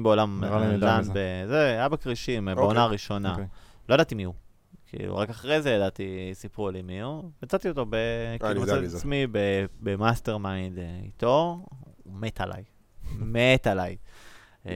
[0.04, 1.14] בעולם לי אני יודע הנדל"ן.
[1.48, 1.70] זה.
[1.70, 2.64] היה בכרישים, אוקיי.
[2.64, 3.32] בעונה הראשונה.
[3.32, 3.46] אוקיי.
[3.90, 4.34] לא ידעתי מי הוא.
[4.90, 7.32] כאילו, רק אחרי זה ידעתי, סיפרו לי מי הוא.
[7.44, 7.96] מצאתי אותו, ב...
[8.30, 8.94] אני כאילו, מצאתי את.
[8.94, 9.28] עצמי
[9.82, 11.66] ב mastermind אה, איתו,
[12.04, 12.64] הוא מת עליי.
[13.34, 13.98] מת עליי.
[14.66, 14.74] אה,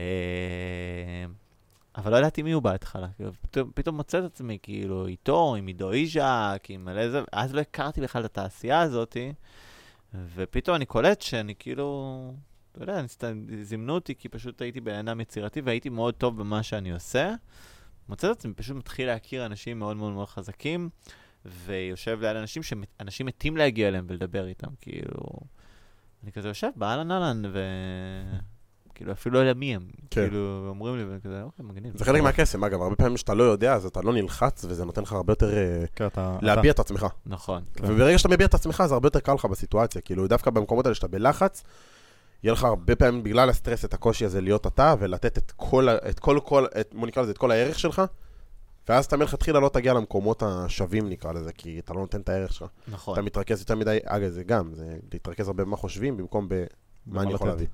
[1.96, 3.08] אבל לא ידעתי מי הוא בהתחלה.
[3.16, 7.54] כאילו, פתאום, פתאום מוצא את עצמי, כאילו, איתו, עם עידו אייזיק, עם מלא זה, אז
[7.54, 9.32] לא הכרתי בכלל את התעשייה הזאתי,
[10.34, 12.32] ופתאום אני קולט שאני כאילו,
[12.72, 13.02] אתה יודע,
[13.62, 17.34] זימנו אותי כי פשוט הייתי בן אדם יצירתי והייתי מאוד טוב במה שאני עושה.
[18.08, 20.88] מוצא את עצמי פשוט מתחיל להכיר אנשים מאוד מאוד מאוד חזקים,
[21.44, 25.20] ויושב ליד אנשים שאנשים מתים להגיע אליהם ולדבר איתם, כאילו...
[26.22, 27.58] אני כזה יושב באהלן אהלן, ו...
[28.94, 29.82] כאילו, אפילו לא יודע מי הם.
[30.10, 30.28] כן.
[30.28, 31.98] כאילו, אומרים לי, וכזה, אוקיי, מגניב.
[31.98, 35.02] זה חלק מהקסם, אגב, הרבה פעמים שאתה לא יודע, אז אתה לא נלחץ, וזה נותן
[35.02, 36.38] לך הרבה יותר אה, כן, אתה...
[36.42, 37.06] להביע את עצמך.
[37.26, 37.62] נכון.
[37.74, 37.84] כן.
[37.84, 40.00] וברגע שאתה מביע את עצמך, זה הרבה יותר קל לך בסיטואציה.
[40.00, 41.62] כאילו, דווקא במקומות האלה שאתה בלחץ,
[42.44, 46.18] יהיה לך הרבה פעמים, בגלל הסטרס, את הקושי הזה להיות אתה, ולתת את כל, את
[46.18, 48.02] כל, כל, את, בוא נקרא לזה, את כל הערך שלך,
[48.88, 52.52] ואז אתה מלכתחילה לא תגיע למקומות השווים, נקרא לזה, כי אתה לא נותן את הערך
[52.52, 52.68] שלך.
[52.88, 53.14] נכון.
[53.14, 56.64] אתה מתרכז יותר מדי, אגב, זה גם, זה להתרכז הרבה במה חושבים, במקום במה,
[57.06, 57.56] במה אני יכול לתת.
[57.56, 57.66] להביא.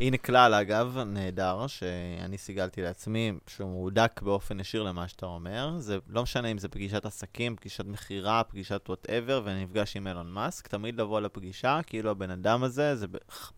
[0.00, 5.72] הנה כלל, אגב, נהדר, שאני סיגלתי לעצמי, שהוא מהודק באופן ישיר למה שאתה אומר.
[5.78, 10.30] זה לא משנה אם זה פגישת עסקים, פגישת מכירה, פגישת whatever, ואני נפגש עם אילון
[10.30, 13.06] מאסק, תמיד לבוא לפגישה, כאילו הבן אדם הזה, זה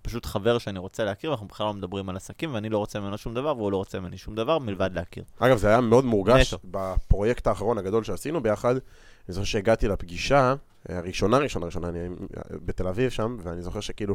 [0.02, 3.18] פשוט חבר שאני רוצה להכיר, ואנחנו בכלל לא מדברים על עסקים, ואני לא רוצה ממנו
[3.18, 5.24] שום דבר, והוא לא רוצה ממני שום דבר, מלבד להכיר.
[5.38, 6.62] אגב, זה היה מאוד מורגש נטו.
[6.70, 8.74] בפרויקט האחרון הגדול שעשינו ביחד.
[8.74, 10.54] אני זוכר שהגעתי לפגישה,
[10.90, 12.08] אה, הראשונה, ראשונה, ראשונה, אני
[12.50, 14.14] בתל אביב שם, ואני זוכר שכאילו,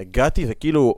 [0.00, 0.94] הגעתי וכאילו,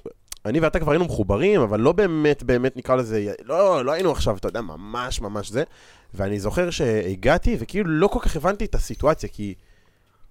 [0.46, 4.36] אני ואתה כבר היינו מחוברים, אבל לא באמת, באמת נקרא לזה, לא, לא היינו עכשיו,
[4.36, 5.64] אתה יודע, ממש ממש זה.
[6.14, 9.54] ואני זוכר שהגעתי, וכאילו לא כל כך הבנתי את הסיטואציה, כי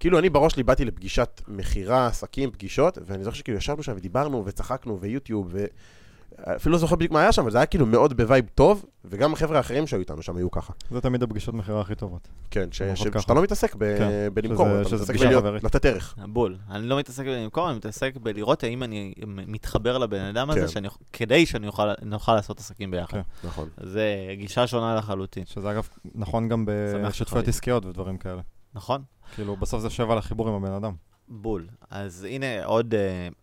[0.00, 4.42] כאילו אני בראש שלי באתי לפגישת מכירה, עסקים, פגישות, ואני זוכר שכאילו ישבנו שם ודיברנו
[4.46, 5.54] וצחקנו ויוטיוב,
[6.46, 8.84] ואפילו לא זוכר בדיוק מה היה שם, אבל זה היה כאילו מאוד ב vibe טוב,
[9.04, 10.72] וגם החבר'ה האחרים שהיו איתנו שם היו ככה.
[10.90, 12.28] זה תמיד הפגישות מכירה הכי טובות.
[12.50, 13.02] כן, ש- ש-.
[13.20, 15.64] שאתה לא מתעסק ב- כן, בלמכור, שזה- אתה שזה מתעסק בלהיות-.
[15.64, 16.14] לתת ערך.
[16.28, 16.56] בול.
[16.70, 20.68] אני לא מתעסק במקום, אני מתעסק בלראות האם אני מתחבר לבן אדם הזה, כן.
[20.68, 23.12] שאני, כדי שאני אוכל, נוכל לעשות עסקים ביחד.
[23.12, 23.48] כן.
[23.48, 23.68] נכון.
[23.82, 24.06] זה
[24.38, 25.44] גישה שונה לחלוטין.
[25.46, 27.48] שזה אגב נכון גם בשותפויות.
[27.48, 28.40] עסקיות ודברים כאלה.
[28.74, 29.02] נכון?
[29.34, 30.92] כאילו, בסוף זה יושב על החיבור עם הבן אדם.
[31.28, 31.68] בול.
[31.90, 32.94] אז הנה עוד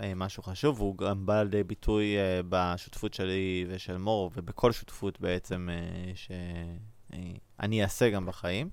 [0.02, 5.20] אה, משהו חשוב, והוא גם בא לידי ביטוי אה, בשותפות שלי ושל מור, ובכל שותפות
[5.20, 8.70] בעצם אה, שאני אעשה גם בחיים.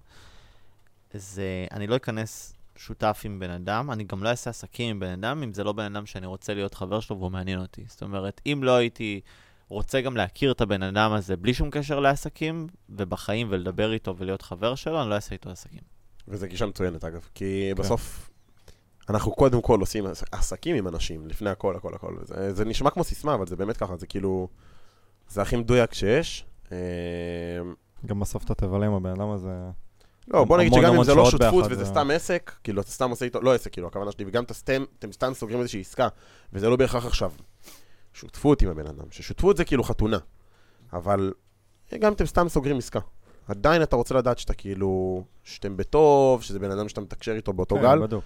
[1.13, 5.11] זה, אני לא אכנס שותף עם בן אדם, אני גם לא אעשה עסקים עם בן
[5.11, 7.85] אדם, אם זה לא בן אדם שאני רוצה להיות חבר שלו והוא מעניין אותי.
[7.89, 9.21] זאת אומרת, אם לא הייתי
[9.69, 14.43] רוצה גם להכיר את הבן אדם הזה בלי שום קשר לעסקים, ובחיים ולדבר איתו ולהיות
[14.43, 15.81] חבר שלו, אני לא אעשה איתו עסקים.
[16.29, 17.29] וזו גישה מצוינת, אגב.
[17.35, 17.83] כי כן.
[17.83, 18.31] בסוף,
[19.09, 22.15] אנחנו קודם כל עושים עס- עסקים עם אנשים, לפני הכל, הכל, הכל.
[22.23, 24.49] זה, זה נשמע כמו סיסמה, אבל זה באמת ככה, זה כאילו...
[25.29, 26.47] זה הכי מדויק שיש.
[26.73, 26.77] אה,
[28.07, 29.51] גם בסוף אתה תבלה עם הבן אדם הזה.
[30.29, 33.11] לא, בוא נגיד שגם אם זה לא שותפות וזה זה- סתם עסק, כאילו אתה סתם
[33.11, 34.45] עושה איתו, לא עסק, כאילו, הכוונה שלי, וגם
[34.99, 36.09] אתם סתם סוגרים איזושהי עסקה,
[36.53, 37.33] וזה לא בהכרח עכשיו.
[38.13, 40.19] שותפות עם הבן אדם, ששותפות זה כאילו חתונה,
[40.93, 41.33] אבל
[41.95, 43.01] גם אם אתם סתם סוגרים עסקה.
[43.49, 47.77] עדיין אתה רוצה לדעת שאתה כאילו, שאתם בטוב, שזה בן אדם שאתה מתקשר איתו באותו
[47.77, 48.25] כן, גל, בדיוק.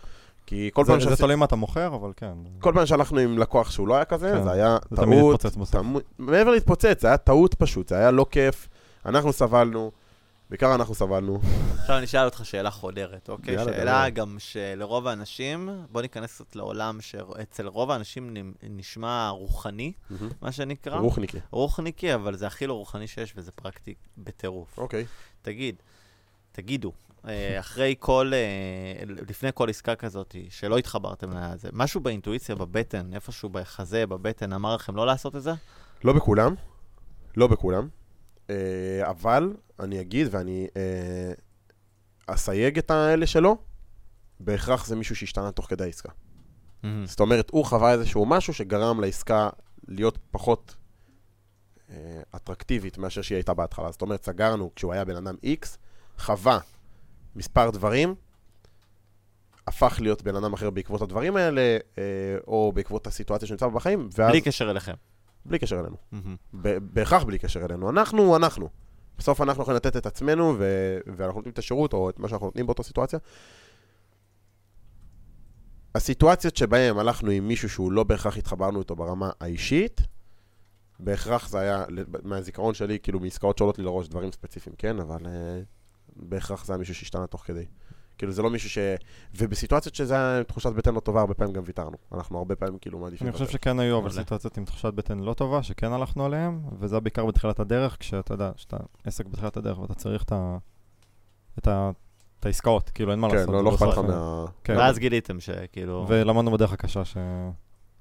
[0.51, 2.33] כי כל זה- פעם זה שעשי- תלוי מה אתה מוכר, אבל כן.
[2.59, 4.45] כל פעם שהלכנו עם לקוח שהוא לא היה כזה, כן.
[4.45, 5.81] זה היה זה תמיד טעות, יתפוצץ בסוף.
[5.83, 8.69] תמו- מעבר להתפוצץ, זה היה טעות פשוט, זה היה לא כיף,
[9.07, 9.91] אנחנו סבלנו,
[10.51, 11.41] בעיקר אנחנו סבלנו.
[11.79, 13.55] עכשיו אני אשאל אותך שאלה חודרת, אוקיי?
[13.55, 14.23] יאללה, שאלה דבר.
[14.23, 19.93] גם שלרוב האנשים, בוא ניכנס קצת לעולם שאצל רוב האנשים נשמע רוחני,
[20.43, 20.99] מה שנקרא.
[20.99, 21.39] רוחניקי.
[21.51, 24.79] רוחניקי, אבל זה הכי לא רוחני שיש וזה פרקטי בטירוף.
[24.79, 25.05] אוקיי.
[25.43, 25.77] תגיד,
[26.53, 26.93] תגידו,
[27.61, 34.07] אחרי כל, אה, לפני כל עסקה כזאת, שלא התחברתם לזה, משהו באינטואיציה, בבטן, איפשהו בחזה,
[34.07, 35.53] בבטן, אמר לכם לא לעשות את זה?
[36.05, 36.55] לא בכולם,
[37.37, 37.89] לא בכולם,
[38.51, 41.33] אה, אבל אני אגיד ואני אה,
[42.27, 43.57] אסייג את האלה שלו,
[44.41, 46.13] בהכרח זה מישהו שהשתנה תוך כדי העסקה.
[46.83, 47.07] מהמם.
[47.07, 49.49] זאת אומרת, הוא חווה איזשהו משהו שגרם לעסקה
[49.89, 50.75] להיות פחות
[51.91, 51.97] אה,
[52.37, 53.93] אטרקטיבית מאשר שהיא הייתה בהתחלה.
[53.93, 55.67] זאת אומרת, סגרנו כשהוא היה בן אדם X,
[56.19, 56.59] חווה
[57.37, 58.15] מספר דברים,
[59.67, 62.03] הפך להיות בן אדם אחר בעקבות הדברים האלה, אה,
[62.47, 64.31] או בעקבות הסיטואציה שנמצא בחיים, ואז...
[64.31, 64.95] בלי קשר אליכם.
[65.45, 65.97] בלי קשר אלינו.
[66.55, 67.91] ב- בהכרח בלי קשר אלינו.
[67.91, 68.69] אנחנו, אנחנו.
[69.19, 72.47] בסוף אנחנו יכולים לתת את עצמנו, ו- ואנחנו נותנים את השירות, או את מה שאנחנו
[72.47, 73.19] נותנים באותה סיטואציה.
[75.95, 80.01] הסיטואציות שבהן הלכנו עם מישהו שהוא לא בהכרח התחברנו איתו ברמה האישית,
[81.01, 81.85] בהכרח זה היה,
[82.23, 85.29] מהזיכרון שלי, כאילו מעסקאות שעולות לי לראש דברים ספציפיים, כן, אבל uh,
[86.23, 87.65] בהכרח זה היה מישהו שהשתנה תוך כדי.
[88.19, 88.79] כאילו זה לא מישהו ש...
[89.35, 91.97] ובסיטואציות שזה היה תחושת בטן לא טובה, הרבה פעמים גם ויתרנו.
[92.13, 93.27] אנחנו הרבה פעמים כאילו מעדיפים...
[93.27, 93.49] אני חושב.
[93.49, 94.11] שכן היו אבל.
[94.11, 98.35] סיטואציות עם תחושת בטן לא טובה, שכן הלכנו עליהם, וזה היה בעיקר בתחילת הדרך, כשאתה
[98.35, 100.59] יודע, שאתה עסק בתחילת הדרך ואתה צריך את ה...
[101.59, 101.91] את ה...
[102.41, 103.47] את העסקאות, כאילו אין מה לעשות.
[103.47, 104.45] כן, לא, לא אכפת לך מה...
[104.65, 104.77] כן.
[104.77, 106.07] ואז גיליתם שכאילו...
[106.09, 107.17] ולמדנו בדרך הקשה ש...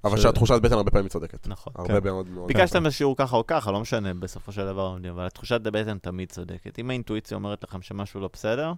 [0.04, 1.48] אבל ש- שהתחושת בטן הרבה פעמים צודקת.
[1.48, 1.74] נכון.
[1.76, 2.08] הרבה כן.
[2.08, 2.48] מאוד מאוד.
[2.48, 6.32] ביקשתם בשיעור ככה או ככה, לא משנה בסופו של דבר, עומדים, אבל התחושת הבטן תמיד
[6.32, 6.80] צודקת.
[6.80, 8.74] אם האינטואיציה אומרת לכם שמשהו לא בסדר,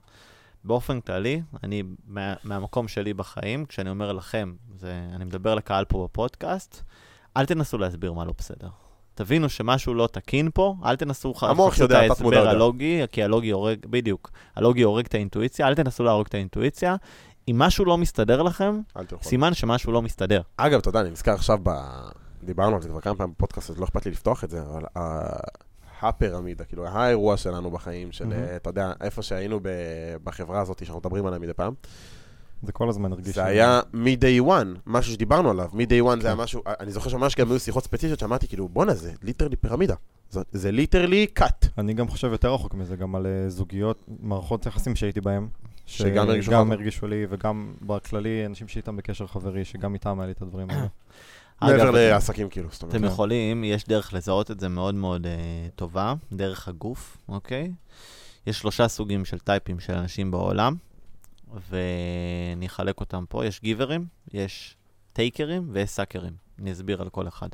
[0.63, 6.07] באופן כללי, אני, מה, מהמקום שלי בחיים, כשאני אומר לכם, זה, אני מדבר לקהל פה
[6.11, 6.81] בפודקאסט,
[7.37, 8.67] אל תנסו להסביר מה לא בסדר.
[9.15, 12.47] תבינו שמשהו לא תקין פה, אל תנסו לחפש את ההסבר.
[12.47, 16.95] הלוגי, כי הלוגי הורג, בדיוק, הלוגי הורג את האינטואיציה, אל תנסו להרוג את האינטואיציה.
[17.51, 18.79] אם משהו לא מסתדר לכם.
[19.23, 20.41] סימן שמשהו לא מסתדר.
[20.57, 21.69] אגב, אתה יודע, אני נזכר עכשיו ב...
[22.43, 24.83] דיברנו על זה כבר כמה פעמים בפודקאסט, אז לא אכפת לי לפתוח את זה, אבל
[24.97, 25.39] ה-
[26.01, 28.33] הפירמידה, כאילו, האירוע שלנו בחיים, של.
[28.33, 29.67] אה, אתה יודע, איפה שהיינו ב-
[30.23, 31.73] בחברה הזאת, שאנחנו מדברים עליה מדי פעם,
[32.63, 33.35] זה כל הזמן הרגיש...
[33.35, 37.35] זה היה מ-day one, משהו שדיברנו עליו, מ-day one זה היה משהו, אני זוכר שממש
[37.35, 39.95] גם היו שיחות ספציפיות שאמרתי, כאילו, בואנה, זה literally פירמידה.
[40.51, 41.67] זה- literally cult.
[41.77, 45.47] אני גם חושב יותר רחוק מזה, גם על אה, זוגיות, מערכות יחסים שהייתי בהם.
[45.91, 46.71] שגם הרגישו גם?
[46.71, 50.87] הרגישו לי, וגם בכללי, אנשים שאיתם בקשר חברי, שגם איתם היה לי את הדברים האלה.
[51.61, 52.95] מעבר לעסקים, כאילו, זאת אומרת.
[52.95, 53.11] אתם כן.
[53.11, 57.71] יכולים, יש דרך לזהות את זה מאוד מאוד uh, טובה, דרך הגוף, אוקיי?
[58.47, 60.75] יש שלושה סוגים של טייפים של אנשים בעולם,
[61.69, 63.45] ואני אחלק אותם פה.
[63.45, 64.77] יש גיברים, יש
[65.13, 66.33] טייקרים ויש סאקרים.
[66.59, 67.49] אני אסביר על כל אחד.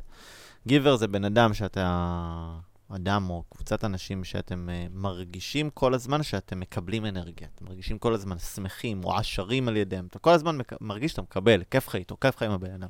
[0.66, 2.58] גיבר זה בן אדם שאתה,
[2.94, 7.48] אדם או קבוצת אנשים שאתם uh, מרגישים כל הזמן שאתם מקבלים אנרגיה.
[7.54, 10.06] אתם מרגישים כל הזמן שמחים, מועשרים על ידיהם.
[10.06, 10.72] אתה כל הזמן מק...
[10.80, 12.88] מרגיש שאתה מקבל, כיף לך איתו, כיף לך עם הבן אדם.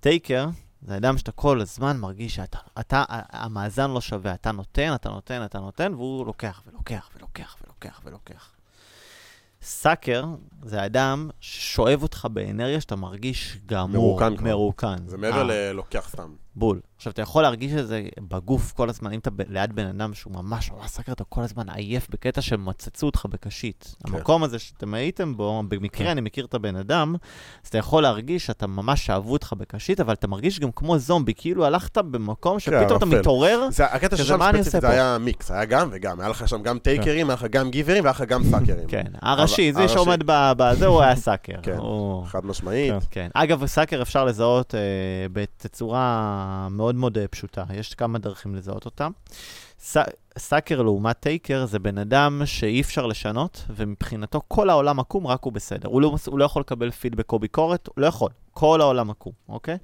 [0.00, 0.48] taker
[0.82, 5.44] זה אדם שאתה כל הזמן מרגיש שאתה, אתה, המאזן לא שווה, אתה נותן, אתה נותן,
[5.44, 8.50] אתה נותן, והוא לוקח ולוקח ולוקח ולוקח ולוקח.
[9.62, 10.24] sucker
[10.62, 14.44] זה אדם ששואב אותך באנרגיה שאתה מרגיש גמור, מרוקן.
[14.44, 14.96] מרוקן.
[15.06, 16.34] זה מעבר אה, ללוקח סתם.
[16.56, 16.80] בול.
[16.96, 20.14] עכשיו, אתה יכול להרגיש את זה בגוף כל הזמן, אם אתה ב- ליד בן אדם
[20.14, 23.96] שהוא ממש ממש sucker, אתה כל הזמן עייף בקטע שמצצו אותך בקשית.
[24.06, 24.14] כן.
[24.14, 27.14] המקום הזה שאתם הייתם בו, במקרה אני מכיר את הבן אדם,
[27.64, 31.32] אז אתה יכול להרגיש שאתה ממש שאבו אותך בקשית, אבל אתה מרגיש גם כמו זומבי,
[31.36, 33.18] כאילו הלכת במקום שפתאום אתה ערפל.
[33.18, 33.68] מתעורר.
[33.70, 34.88] זה, הקטע ששם ספציפית זה?
[34.88, 38.10] היה מיקס, היה גם וגם, היה לך שם גם takerים, היה לך גם giverים והיה
[38.10, 38.88] לך גם suckerים.
[38.88, 39.88] כן, הראשי, זה.
[39.88, 41.60] שעומד בזה, הוא היה sucker.
[41.62, 41.78] כן.
[42.26, 42.92] חד משמעית.
[42.92, 42.98] כן.
[43.10, 43.28] כן.
[43.34, 44.80] אגב, sucker אפשר לזהות אה,
[45.32, 47.64] בתצורה מאוד מאוד אה, פשוטה.
[47.74, 49.10] יש כמה דרכים לזהות אותם.
[49.80, 49.96] ס-
[50.38, 55.52] sucker לעומת taker זה בן אדם שאי אפשר לשנות, ומבחינתו כל העולם עקום, רק הוא
[55.52, 55.88] בסדר.
[55.88, 58.30] הוא לא, הוא לא יכול לקבל פידבק או ביקורת, הוא לא יכול.
[58.50, 59.78] כל העולם עקום, אוקיי?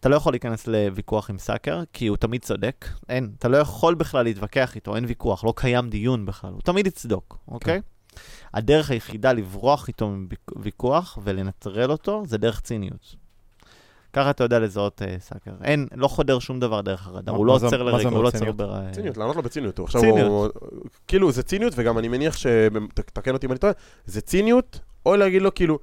[0.00, 2.88] אתה לא יכול להיכנס לוויכוח עם סאקר, כי הוא תמיד צודק.
[3.08, 6.86] אין, אתה לא יכול בכלל להתווכח איתו, אין ויכוח, לא קיים דיון בכלל, הוא תמיד
[6.86, 7.80] יצדוק, אוקיי?
[8.54, 10.12] הדרך היחידה לברוח איתו
[10.56, 13.16] מוויכוח ולנטרל אותו זה דרך ציניות.
[14.12, 15.50] ככה אתה יודע לזהות אה, סאקר.
[15.64, 18.52] אין, לא חודר שום דבר דרך הרדאר, הוא לא עוצר לרגע, הוא לא עוצר?
[18.52, 18.90] בר...
[18.92, 19.80] ציניות, לענות לו בציניות.
[20.00, 20.56] ציניות.
[21.08, 22.46] כאילו, זה ציניות, וגם אני מניח ש...
[22.94, 23.72] תקן אותי אם אני טועה,
[24.06, 25.78] זה ציניות, או להגיד לו כאילו,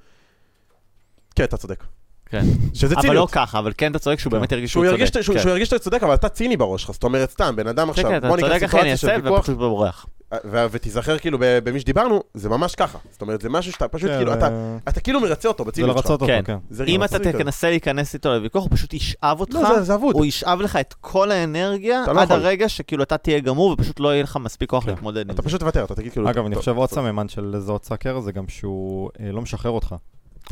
[1.36, 1.84] כן, אתה צודק.
[2.30, 2.42] כן.
[2.74, 3.32] שזה אבל לא ציניות.
[3.32, 4.38] ככה, אבל כן אתה צודק שהוא כן.
[4.38, 5.22] באמת ירגיש שהוא צודק.
[5.22, 5.42] שהוא כן.
[5.42, 6.92] שהוא ירגיש שאתה צודק, אבל אתה ציני בראש שלך.
[6.92, 9.16] זאת אומרת, סתם, בן אדם כן, עכשיו, כן, אתה בוא ניכנס צודק אחי, אני לסיטואציה
[9.38, 10.06] אעשה, של ויכוח.
[10.46, 12.98] ו- ותיזכר כאילו במי שדיברנו, זה ממש ככה.
[13.12, 14.50] זאת אומרת, זה משהו שאתה פשוט כן, כאילו, אתה
[14.90, 16.06] אתה כאילו מרצה אותו בציניות שלך.
[16.06, 16.42] לרצות אותו, כן.
[16.46, 16.58] כן.
[16.70, 17.20] זה אם אתה.
[17.20, 20.16] תנסה להיכנס איתו לוויכוח, הוא פשוט ישאב אותך, לא, זה- זה אבוד.
[20.16, 22.32] הוא ישאב לך את כל האנרגיה, אתה לא עד.
[22.32, 24.90] הרגע שכאילו אתה תהיה גמור, ופשוט לא יהיה לך מספיק כוח כן.
[24.90, 25.48] להתמודד עם אתה זה.
[25.48, 26.30] פשוט תוותר, אתה תגיד כאילו...
[26.30, 26.90] אגב, אני חושב עוד.
[26.90, 29.96] סממן של לזהות sucker, זה גם שהוא אה, לא משחרר אותך.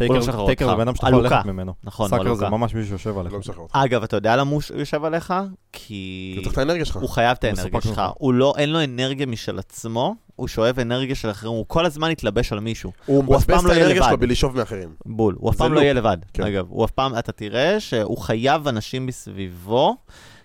[0.01, 0.69] לא taker.
[0.69, 1.23] זה בן אדם שאתה יכול.
[1.23, 1.73] ללכת ממנו.
[1.83, 2.49] נכון, הוא sucker זה.
[2.49, 3.33] ממש מישהו שיושב עליך.
[3.33, 3.75] לא משחרר אותך.
[3.75, 5.33] אגב, אתה יודע למה הוא יושב עליך?
[5.71, 5.81] כי...
[5.81, 6.95] כי הוא צריך את האנרגיה שלך.
[6.95, 8.01] הוא חייב את האנרגיה שלך.
[8.17, 12.11] הוא לא, אין לו אנרגיה משל עצמו, הוא שואב אנרגיה של אחרים, הוא כל הזמן
[12.11, 12.91] יתלבש על מישהו.
[13.05, 14.17] הוא מבזבז את לא יהיה האנרגיה שלו.
[14.17, 14.89] בלשאוב מאחרים.
[15.05, 15.35] בול.
[15.39, 15.79] הוא אף פעם לא.
[15.79, 16.43] יהיה לבד, כן.
[16.43, 16.65] אגב.
[16.69, 19.97] הוא אף פעם, אתה תראה שהוא חייב אנשים מסביבו,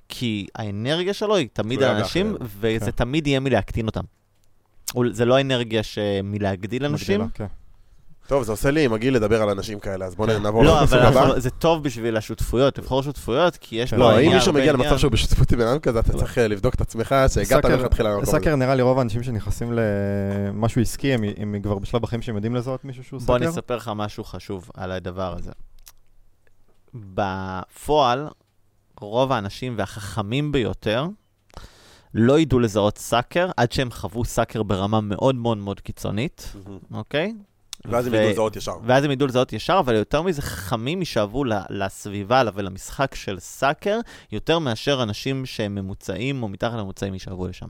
[0.09, 2.37] כי האנרגיה שלו היא תמיד על אנשים.
[2.41, 2.91] וזה כן.
[2.91, 4.03] תמיד יהיה מלהקטין אותם.
[5.11, 7.21] זה לא האנרגיה שמלהגדיל אנשים.
[7.21, 7.60] מגדילה, כן.
[8.31, 10.43] טוב, זה עושה לי הגיל לדבר על אנשים כאלה, אז בואו כן.
[10.43, 10.99] נעבור לא, אבל.
[10.99, 13.97] אנחנו- זה טוב בשביל השותפויות, לבחור שותפויות, כי יש כן.
[13.97, 14.03] פה...
[14.03, 14.72] לא, אם מישהו מגיע.
[14.72, 16.18] למצב שהוא בשותפות עם בן אדם כזה, אתה לא.
[16.18, 18.33] צריך אה, לבדוק את עצמך, שהגעת מלכתחילה למקום הזה.
[18.33, 22.55] סאקר נראה לי רוב האנשים שנכנסים למשהו עסקי, הם- הם כבר בשלב בחיים שהם יודעים
[22.55, 23.37] לזהות מישהו שהוא בוא סאקר.
[23.37, 25.53] אני אספר לך משהו חשוב על הדבר הזה.
[26.95, 28.28] בפועל,
[29.01, 31.07] רוב האנשים והחכמים ביותר
[32.14, 36.53] לא ידעו לזהות sucker עד שהם חוו sucker ברמה מאוד מאוד מאוד קיצונית.
[36.95, 37.35] אוקיי?
[37.85, 38.72] ואז הם ו- ידעו לזהות ישר.
[38.85, 43.99] ואז הם ידעו לזהות ישר, אבל יותר מזה, חכמים יישאבו ל- לסביבה ולמשחק של sucker,
[44.33, 47.66] יותר מאשר אנשים שהם ממוצעים או מתחת לממוצעים יישאבו לשם.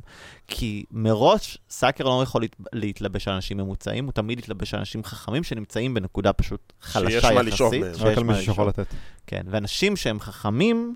[0.49, 5.05] כי מראש, sucker לא יכול להת- להתלבש על אנשים ממוצעים, הוא תמיד יתלבש על אנשים
[5.05, 7.37] חכמים שנמצאים בנקודה פשוט חלשה שיש יחסית.
[7.37, 7.93] מה לשאוב מהם.
[7.95, 8.69] שיש רק על מישהו שיכול.
[8.69, 8.87] לתת.
[9.27, 10.95] כן, ואנשים שהם חכמים,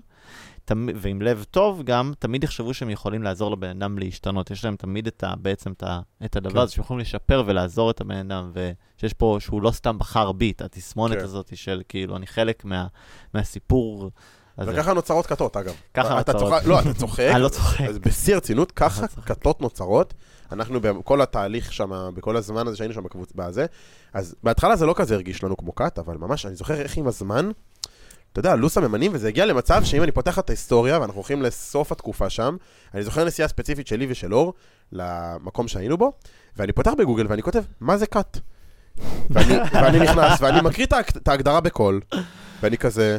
[0.65, 0.87] תמ...
[0.95, 4.51] ועם לב טוב גם, תמיד יחשבו שהם יכולים לעזור לבן אדם להשתנות.
[4.51, 5.33] יש להם תמיד את ה...
[5.41, 5.99] בעצם את, ה...
[6.25, 6.59] את הדבר כן.
[6.59, 10.51] הזה, שהם יכולים לשפר ולעזור את הבן אדם, ושיש פה, שהוא לא סתם בחר בי,
[10.51, 11.23] את התסמונת כן.
[11.23, 12.87] הזאת של כאילו, אני חלק מה...
[13.33, 14.11] מהסיפור
[14.57, 14.71] הזה.
[14.73, 15.73] וככה נוצרות כתות, אגב.
[15.93, 16.53] ככה אתה נוצרות.
[16.53, 17.19] צוחק- לא, אתה צוחק.
[17.33, 17.81] אני לא צוחק.
[17.81, 19.27] אז בשיא הרצינות, ככה לא צוחק.
[19.27, 20.13] כתות נוצרות.
[20.51, 23.65] אנחנו בכל התהליך שם, בכל הזמן הזה שהיינו שם בקבוצה, בזה,
[24.13, 27.07] אז בהתחלה זה לא כזה הרגיש לנו כמו כת, אבל ממש, אני זוכר איך עם
[27.07, 27.51] הזמן,
[28.35, 31.91] אתה יודע, עלו סממנים, וזה הגיע למצב שאם אני פותח את ההיסטוריה, ואנחנו הולכים לסוף
[31.91, 32.55] התקופה שם,
[32.93, 34.53] אני זוכר נסיעה ספציפית שלי ושל אור,
[34.91, 36.11] למקום שהיינו בו,
[36.57, 38.37] ואני פותח בגוגל ואני כותב, מה זה כת?
[39.29, 42.01] ואני, ואני נכנס, ואני מקריא את ההג- את ההגדרה בקול,
[42.61, 43.17] ואני כזה,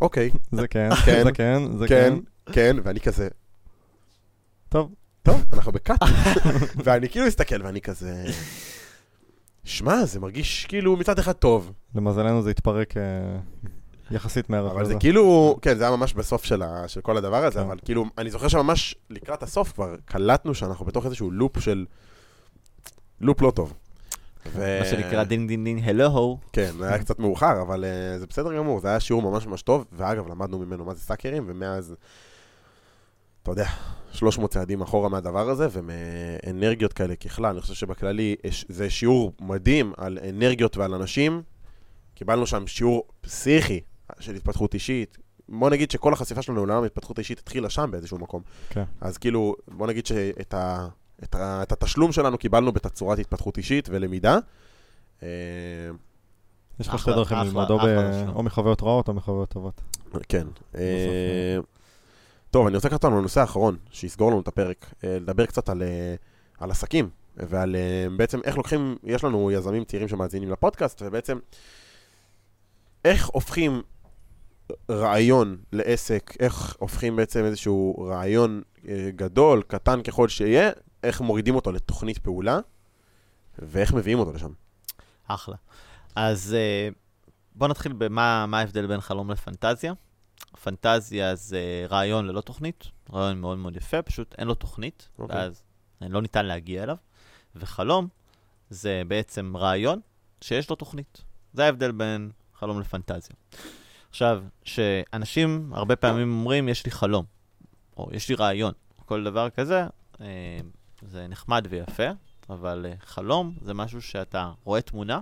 [0.00, 2.14] אוקיי, זה כן, כן, זה כן, זה כן,
[2.46, 2.52] כן.
[2.52, 3.28] כן, ואני כזה,
[4.68, 5.94] טוב, טוב, אנחנו בכת.
[6.84, 8.24] ואני כאילו מסתכל ואני כזה...
[9.64, 13.02] שמע, זה מרגיש כאילו מצד אחד טוב, למזלנו זה התפרק אה,
[14.10, 14.98] יחסית מהר אבל אחרי זה זה.
[14.98, 17.64] כאילו, כן, זה היה ממש בסוף של, ה, של כל הדבר הזה, כן.
[17.66, 21.86] אבל כאילו, אני זוכר שממש לקראת הסוף כבר קלטנו שאנחנו בתוך איזשהו loop של...
[23.20, 23.74] loop לא טוב.
[24.52, 26.38] ו- מה שנקרא ding ding ding, הלו.
[26.52, 29.62] כן, זה היה קצת מאוחר, אבל אה, זה בסדר גמור, זה היה שיעור ממש ממש
[29.62, 31.94] טוב, ואגב, למדנו ממנו מה זה suckerים, ומאז,
[33.42, 33.66] אתה יודע,
[34.12, 39.92] 300 צעדים אחורה מהדבר הזה, ומאנרגיות כאלה ככלל, אני חושב שבכללי יש- זה שיעור מדהים
[39.96, 41.42] על אנרגיות ועל אנשים.
[42.14, 43.80] קיבלנו שם שיעור פסיכי
[44.20, 45.18] של התפתחות אישית.
[45.48, 48.42] בוא נגיד שכל החשיפה שלנו לעולם ההתפתחות האישית התחילה שם באיזשהו מקום.
[48.68, 48.84] כן.
[49.00, 50.88] אז כאילו, בוא נגיד שאת ה,
[51.22, 54.38] את ה, את התשלום שלנו קיבלנו בתצורת התפתחות אישית ולמידה.
[55.22, 55.28] אה,
[56.80, 57.70] יש לך שתי דרכים ללמוד,
[58.34, 59.80] או מחוויות רעות או מחוויות טובות.
[60.28, 60.46] כן.
[60.74, 61.58] אה, אה.
[62.50, 64.94] טוב, אני רוצה לקחת אותנו לנושא האחרון, שיסגור לנו את הפרק.
[65.04, 65.82] אה, לדבר קצת על,
[66.58, 67.76] על עסקים, ועל
[68.16, 71.38] בעצם איך לוקחים, יש לנו יזמים צעירים שמאזינים לפודקאסט, ובעצם
[73.04, 73.82] איך הופכים
[74.90, 80.70] רעיון לעסק, איך הופכים בעצם איזשהו רעיון אה, גדול, קטן ככל שיהיה,
[81.02, 82.60] איך מורידים אותו לתוכנית פעולה,
[83.58, 84.52] ואיך מביאים אותו לשם.
[85.26, 85.56] אחלה.
[86.16, 86.88] אז אה,
[87.54, 89.92] בוא נתחיל במה מה ההבדל בין חלום לפנטזיה.
[90.62, 95.36] פנטזיה זה רעיון ללא תוכנית, רעיון מאוד מאוד יפה, פשוט אין לו תוכנית, אוקיי.
[95.36, 95.62] ואז
[96.00, 96.96] לא ניתן להגיע אליו.
[97.56, 98.08] וחלום
[98.70, 100.00] זה בעצם רעיון
[100.40, 101.22] שיש לו תוכנית.
[101.52, 103.36] זה ההבדל בין חלום לפנטזיה.
[104.10, 107.24] עכשיו, שאנשים הרבה פעמים אומרים, יש לי חלום,
[107.96, 108.72] או יש לי רעיון,
[109.06, 109.86] כל דבר כזה,
[110.20, 110.58] אה,
[111.02, 112.08] זה נחמד ויפה,
[112.50, 115.20] אבל אה, חלום זה משהו שאתה רואה תמונה,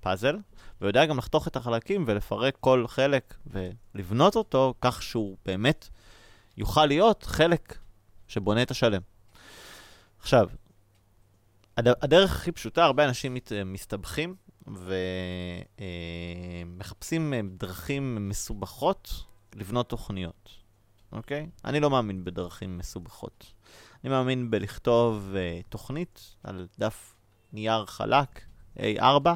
[0.00, 0.36] פאזל,
[0.80, 5.88] ויודע גם לחתוך את החלקים ולפרק כל חלק ולבנות אותו כך שהוא באמת
[6.56, 7.78] יוכל להיות חלק
[8.28, 9.00] שבונה את השלם.
[10.20, 10.48] עכשיו,
[11.76, 11.88] הד...
[11.88, 13.36] הדרך הכי פשוטה, הרבה אנשים.
[13.64, 14.34] מסתבכים
[16.66, 20.50] ומחפשים דרכים מסובכות לבנות תוכניות,
[21.12, 21.50] אוקיי?
[21.64, 23.52] אני לא מאמין בדרכים מסובכות.
[24.04, 27.14] אני מאמין בלכתוב uh, תוכנית על דף
[27.52, 28.40] נייר חלק,
[28.76, 29.28] A4,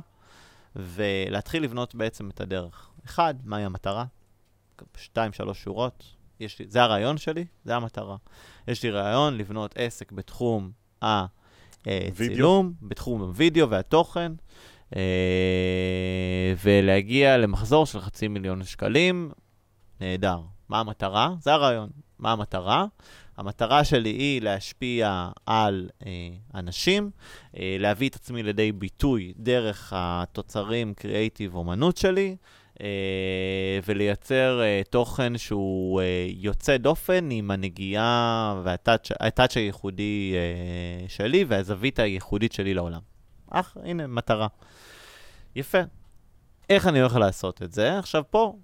[0.76, 2.90] ולהתחיל לבנות בעצם את הדרך.
[3.04, 4.04] אחד, מהי המטרה?
[4.96, 6.04] שתיים, שלוש שורות.
[6.40, 8.16] יש לי, זה הרעיון שלי, זה המטרה.
[8.68, 10.70] יש לי רעיון לבנות עסק בתחום
[11.02, 14.36] הצילום, בתחום הווידאו והתוכן, אה,
[16.62, 19.30] ולהגיע למחזור של חצי מיליון שקלים.
[20.00, 20.40] נהדר.
[20.68, 21.34] מה המטרה?
[21.40, 21.88] זה הרעיון.
[22.18, 22.86] מה המטרה?
[23.36, 26.10] המטרה שלי היא להשפיע על אה,
[26.54, 27.10] אנשים,
[27.56, 32.36] אה, להביא את עצמי לידי ביטוי דרך התוצרים קריאייטיב אומנות שלי,
[32.80, 32.86] אה,
[33.86, 42.52] ולייצר אה, תוכן שהוא אה, יוצא דופן עם הנגיעה והטאץ' הייחודי אה, שלי והזווית הייחודית
[42.52, 43.13] שלי לעולם.
[43.60, 44.46] אך, הנה, מטרה.
[45.56, 45.78] יפה.
[46.70, 47.98] איך אני הולך לעשות את זה?
[47.98, 48.56] עכשיו פה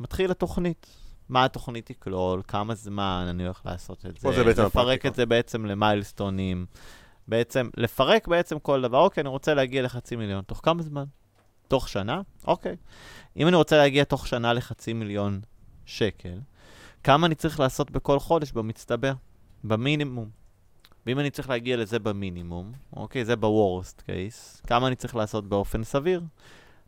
[0.00, 0.86] מתחיל התוכנית.
[1.28, 5.08] מה התוכנית תכלול, כמה זמן אני הולך לעשות את זה, זה לפרק הפרקטיקה.
[5.08, 6.66] את זה בעצם למיילסטונים,
[7.28, 11.04] בעצם לפרק בעצם כל דבר, אוקיי, אני רוצה להגיע לחצי מיליון, תוך כמה זמן?
[11.68, 12.20] תוך שנה?
[12.46, 12.76] אוקיי.
[13.36, 15.40] אם אני רוצה להגיע תוך שנה לחצי מיליון
[15.86, 16.38] שקל,
[17.04, 19.12] כמה אני צריך לעשות בכל חודש במצטבר?
[19.64, 20.41] במינימום.
[21.06, 25.84] ואם אני צריך להגיע לזה במינימום, אוקיי, זה ב-Worst case, כמה אני צריך לעשות באופן
[25.84, 26.20] סביר?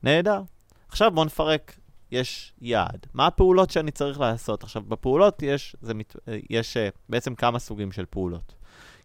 [0.02, 0.42] נהדר.
[0.88, 1.76] עכשיו בואו נפרק.
[2.10, 3.06] יש יעד.
[3.14, 4.62] מה הפעולות שאני צריך לעשות?
[4.62, 6.16] עכשיו, בפעולות יש, זה מת,
[6.50, 8.54] יש uh, בעצם כמה סוגים של פעולות.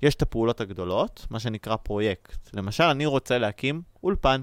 [0.02, 2.50] יש את הפעולות הגדולות, מה שנקרא פרויקט.
[2.54, 4.42] למשל, אני רוצה להקים אולפן.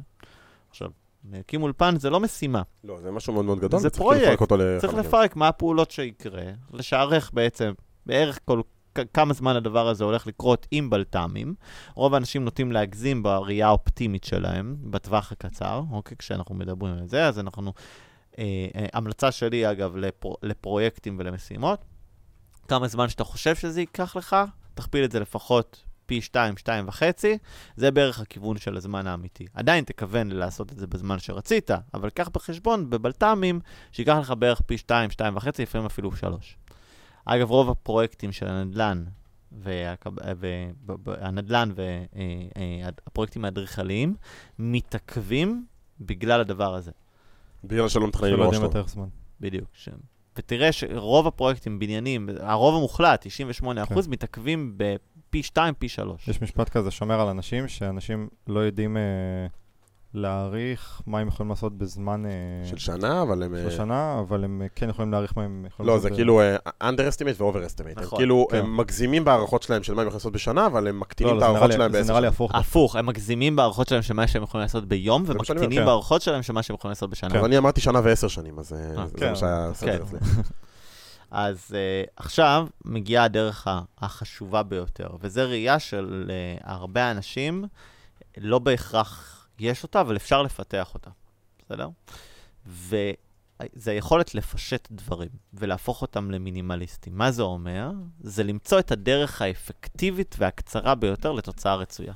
[0.71, 0.91] עכשיו,
[1.33, 2.63] להקים אולפן זה לא משימה.
[2.85, 3.81] לא, זה משהו מאוד מאוד גדול.
[3.81, 4.43] זה פרויקט.
[4.81, 4.95] צריך.
[4.95, 7.73] לפרק מה הפעולות שיקרה, לשערך בעצם
[8.07, 8.61] בערך כל
[9.15, 11.55] כמה זמן הדבר הזה הולך לקרות עם בלת"מים.
[11.95, 16.17] רוב האנשים נוטים להגזים בראייה האופטימית שלהם, בטווח הקצר, אוקיי?
[16.17, 17.73] כשאנחנו מדברים על זה, אז אנחנו...
[18.39, 18.45] אה,
[18.77, 21.85] אה, המלצה שלי, אגב, לפר, לפרויקטים ולמשימות,
[22.69, 24.37] כמה זמן שאתה חושב שזה ייקח לך,
[24.75, 27.39] תכפיל את זה לפחות פי 2, 2 וחצי,
[27.77, 29.47] זה בערך הכיוון של הזמן האמיתי.
[29.55, 33.61] עדיין תכוון לעשות את זה בזמן שרצית, אבל קח בחשבון בבלת"מים
[33.93, 36.57] שייקח לך בערך פי 2, 2 וחצי, לפעמים אפילו 3.
[37.27, 39.05] אגב, רוב הפרויקטים של הנדל"ן
[40.97, 44.15] והנדל"ן והפרויקטים האדריכליים
[44.59, 45.67] מתעכבים
[46.01, 46.91] בגלל הדבר הזה.
[47.65, 48.65] בגלל שלא מתכננים יודעים טוב.
[48.65, 49.09] יותר זמן.
[49.41, 49.69] בדיוק.
[50.37, 53.95] ותראה שרוב הפרויקטים, בניינים, הרוב המוחלט, 98%, כן.
[54.09, 56.29] מתעכבים בפי 2, פי 3.
[56.29, 59.03] יש משפט כזה שומר על אנשים, שאנשים לא יודעים אה,
[60.17, 62.31] להעריך מה הם יכולים לעשות בזמן אה,
[62.67, 63.57] של שנה, אבל הם...
[63.57, 66.11] של אה, שנה, אבל הם כן יכולים להעריך מה הם יכולים לא, לעשות.
[66.11, 68.01] זה כאילו אה, underestimate ו-overestimate.
[68.01, 68.57] נכון, כאילו, כן.
[68.59, 71.47] הם מגזימים בהערכות שלהם של מה הם יכולים לעשות בשנה, אבל הם מקטינים את זה
[71.47, 72.27] ההערכות שלהם זה בעשר נראה לי.
[72.27, 72.55] הפוך.
[72.55, 75.87] הפוך, הם מגזימים בהערכות שלהם של מה שהם יכולים לעשות ביום, זה ומקטינים כן.
[75.87, 77.31] בהערכות שלהם של מה שהם יכולים לעשות בשנה.
[77.31, 77.39] כן.
[77.39, 79.99] אז אני אמרתי שנה ועשר שנים, אז זה כן, מה שהיה כן.
[80.03, 80.19] אצלי.
[81.31, 87.65] אז uh, עכשיו מגיעה הדרך החשובה ביותר, וזו ראייה של uh, הרבה אנשים,
[88.39, 91.11] לא בהכרח יש אותה, אבל אפשר לפתח אותה,
[91.59, 91.89] בסדר?
[92.67, 97.19] וזה היכולת לפשט דברים ולהפוך אותם למינימליסטים.
[97.19, 97.91] מה זה אומר?
[98.21, 102.13] זה למצוא את הדרך האפקטיבית והקצרה ביותר לתוצאה רצויה.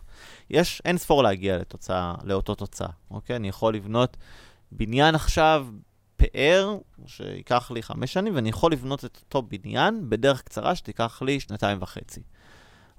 [0.51, 3.37] יש אין ספור להגיע לתוצאה, לאותו תוצאה, אוקיי?
[3.37, 4.17] אני יכול לבנות
[4.73, 5.67] בניין עכשיו
[6.17, 11.41] פאר, שייקח לי חמש שנים, ואני יכול לבנות את אותו בניין בדרך קצרה שתיקח לי
[11.41, 12.23] שנתיים וחצי.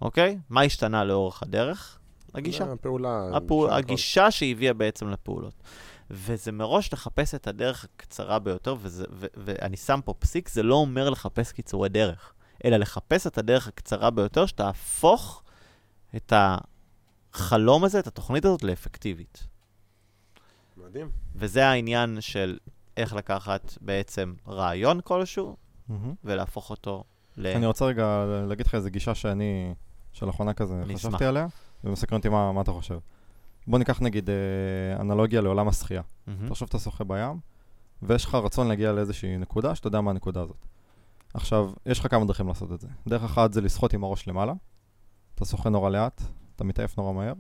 [0.02, 0.38] אוקיי?
[0.50, 2.00] מה השתנה לאורך הדרך?
[2.34, 2.66] הגישה.
[2.66, 3.30] זה הפעולה.
[3.34, 3.78] הפעול, הכל.
[3.78, 5.54] הגישה שהביאה בעצם לפעולות.
[6.10, 10.76] וזה מראש לחפש את הדרך הקצרה ביותר, וזה, ו, ואני שם פה פסיק, זה לא
[10.76, 12.34] אומר לחפש קיצורי דרך,
[12.66, 15.44] אלא לחפש את הדרך הקצרה ביותר, שתהפוך
[16.16, 19.48] את החלום הזה, את התוכנית הזאת, לאפקטיבית.
[20.78, 21.10] מדהים.
[21.36, 22.58] וזה העניין של
[22.98, 25.56] איך לקחת בעצם רעיון כלשהו
[25.90, 26.14] מהמם.
[26.24, 27.04] ולהפוך אותו
[27.38, 27.48] ל...
[27.48, 29.74] אני רוצה רגע להגיד לך איזה גישה שאני,
[30.14, 31.26] שלאחרונה כזה חשבתי.
[31.26, 31.48] עליה,
[31.84, 33.00] ומסקרן אותי מה מה אתה חושב.
[33.68, 36.02] בוא ניקח נגיד אה, אנלוגיה לעולם השחייה.
[36.28, 36.50] מהמם.
[36.50, 37.40] תחשוב שאתה שוחה בים,
[38.02, 40.66] ויש לך רצון להגיע לאיזושהי נקודה, שאתה יודע מה הנקודה הזאת.
[41.34, 42.88] עכשיו, יש לך כמה דרכים לעשות את זה.
[43.08, 44.54] דרך אחת זה לשחות עם הראש למעלה,
[45.36, 46.22] אתה שוחה נורא לאט,
[46.56, 47.34] אתה מתעייף נורא מהר,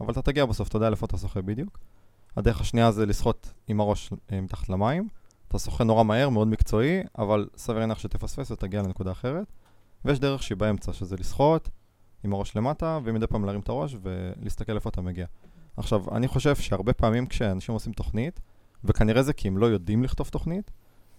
[0.00, 1.78] אבל אתה תגיע בסוף, אתה יודע לאיפה אתה שוחה בדיוק.
[2.36, 5.08] הדרך השנייה זה לשחות עם הראש אה, מתחת למים,
[5.48, 9.46] אתה שוחה נורא מהר, מאוד מקצועי, אבל סביר להניח שתפספס ותגיע לנקודה אחרת.
[10.04, 11.68] ויש דרך שהיא באמצע, שזה לשחות
[12.24, 15.26] עם הראש למטה, ומדי פעם להרים את הראש ולהסתכל איפה אתה מגיע.
[15.76, 18.40] עכשיו, אני חושב שהרבה פעמים כשאנשים עושים תוכנית,
[18.84, 20.70] וכנראה זה כי הם לא יודעים לכתוב תוכנית,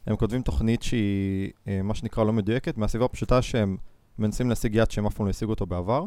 [0.08, 3.78] הם כותבים תוכנית שהיא אה, מה שנקרא לא מדויקת, מהסיבה הפשוטה שהם
[4.18, 6.04] מנסים להשיג יד שהם אף פעם לא השיגו אותו בעבר,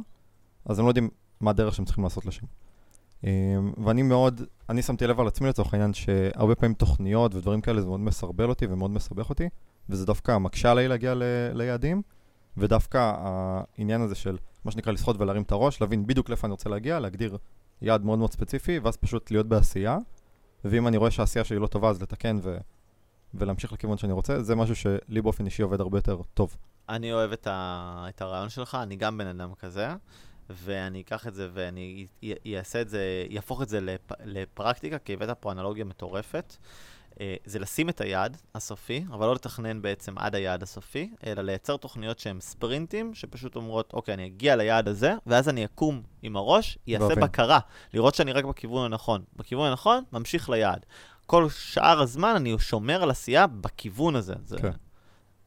[0.65, 1.09] אז הם לא יודעים
[1.41, 2.47] מה הדרך שהם צריכים לעשות לשם.
[3.25, 3.31] אה,
[3.85, 7.87] ואני מאוד, אני שמתי לב על עצמי לצורך העניין שהרבה פעמים תוכניות ודברים כאלה זה
[7.87, 9.49] מאוד מסרבל אותי ומאוד מסבך אותי,
[9.89, 11.23] וזה דווקא מקשה עליי להגיע ל-
[11.53, 12.03] ליעדים,
[12.57, 14.37] ודווקא העניין הזה של
[14.67, 17.39] מה שנקרא לשחות ולהרים את הראש, להבין בדיוק לאיפה אני רוצה להגיע, להגדיר
[17.83, 19.99] יעד מאוד מאוד ספציפי, ואז פשוט להיות בעשייה,
[20.65, 22.59] ואם אני רואה שהעשייה שלי לא טובה אז לתקן ו...
[23.35, 26.57] ולהמשיך לכיוון שאני רוצה, זה משהו שלי באופן אישי עובד הרבה יותר טוב.
[26.89, 28.07] אני אוהב את, ה...
[28.09, 29.89] את הרעיון שלך, אני גם בן אדם כזה,
[30.51, 32.07] ואני אקח את זה ואני
[32.57, 34.13] אעשה את זה, יהפוך את זה לפ...
[34.25, 36.57] לפרקטיקה, כי הבאת פה אנלוגיה מטורפת.
[37.21, 41.77] אה, זה לשים את היעד הסופי, אבל לא לתכנן בעצם עד היעד הסופי, אלא לייצר
[41.77, 46.79] תוכניות שהן ספרינטים, שפשוט אומרות, אוקיי, אני אגיע ליעד הזה, ואז אני אקום עם הראש,
[46.87, 47.25] יעשה ואבין.
[47.25, 47.59] בקרה,
[47.95, 49.25] לראות שאני רק בכיוון הנכון.
[49.37, 50.87] בכיוון הנכון, ממשיך ליעד.
[51.27, 54.35] כל שאר הזמן אני שומר על עשייה בכיוון הזה.
[54.45, 54.71] זה, כן.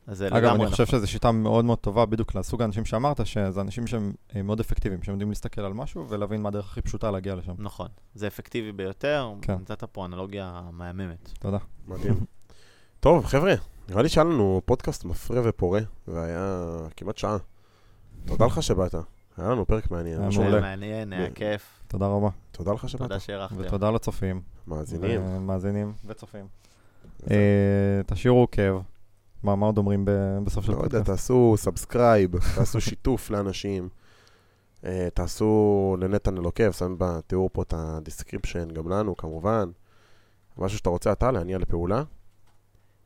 [0.10, 0.99] אז זה אגב, לגמרי אני חושב נכון.
[0.99, 5.03] שזו שיטה מאוד מאוד טובה בדיוק לסוג האנשים שאמרת, שזה אנשים שהם אה, מאוד אפקטיביים,
[5.03, 7.53] שהם יודעים להסתכל על משהו ולהבין מה הדרך הכי פשוטה להגיע לשם.
[7.57, 9.53] נכון, זה אפקטיבי ביותר, כן.
[9.53, 11.30] נתת פה אנלוגיה מהממת.
[11.39, 11.57] תודה.
[11.88, 12.20] מדהים.
[12.99, 13.53] טוב, חבר'ה,
[13.89, 16.66] נראה לי שהיה לנו פודקאסט מפרה ופורה, והיה
[16.97, 17.38] כמעט שעה.
[18.26, 18.95] תודה לך שבאת.
[19.38, 20.22] היה לנו פרק מעניין.
[20.22, 20.62] היה מעולה.
[20.62, 22.30] מעניין, היה כיף, תודה רבה.
[22.51, 23.01] תודה לך שבאת.
[23.01, 23.57] תודה שהערכתם.
[23.60, 24.41] ותודה לצופים.
[24.68, 25.22] מאזינים.
[25.24, 26.45] ומאזינים וצופים.
[27.32, 28.82] אה, תשאירו עוקב.
[29.43, 31.05] מה מה עוד אומרים ב- בסוף של לא יודע, הפודקאסט?
[31.05, 33.89] תעשו subscribe, תעשו שיתוף לאנשים,
[34.85, 39.69] אה, תעשו לנתנאל עוקב, שם בתיאור פה את ה description, גם לנו כמובן.
[40.57, 42.03] משהו שאתה רוצה אתה להניע לפעולה.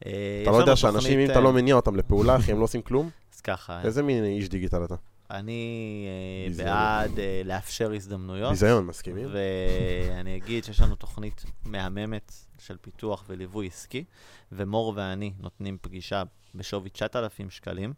[0.06, 2.60] אה, אתה לא יודע שאנשים, תוכנית, אם אתה אה, לא מניע אותם לפעולה, אחי, הם
[2.60, 3.10] לא עושים כלום?
[3.36, 4.96] אז ככה, איזה מין איש דיגיטל אתה?
[5.34, 6.08] אני
[6.50, 6.64] אה.
[6.64, 8.50] בעד אה, לאפשר הזדמנויות.
[8.50, 9.28] ביזיון, מסכימים?
[9.32, 14.04] ואני אגיד שיש לנו תוכנית מהממת של פיתוח וליווי עסקי,
[14.52, 16.24] ומור ואני נותנים פגישה
[16.56, 17.94] בשווי 9,000 שקלים,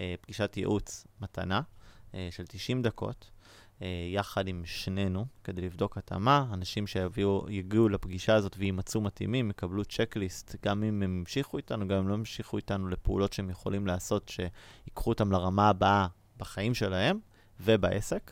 [0.00, 1.60] אה, פגישת ייעוץ מתנה
[2.30, 3.30] של 90 דקות,
[4.12, 6.46] יחד עם שנינו כדי לבדוק התאמה.
[6.52, 12.08] אנשים שיגיעו לפגישה הזאת ויימצאו מתאימים, יקבלו צ'קליסט, גם אם הם המשיכו איתנו, גם אם
[12.08, 16.06] לא המשיכו איתנו לפעולות שהם יכולים לעשות, שיקחו אותם לרמה הבאה
[16.38, 17.18] בחיים שלהם
[17.60, 18.30] ובעסק.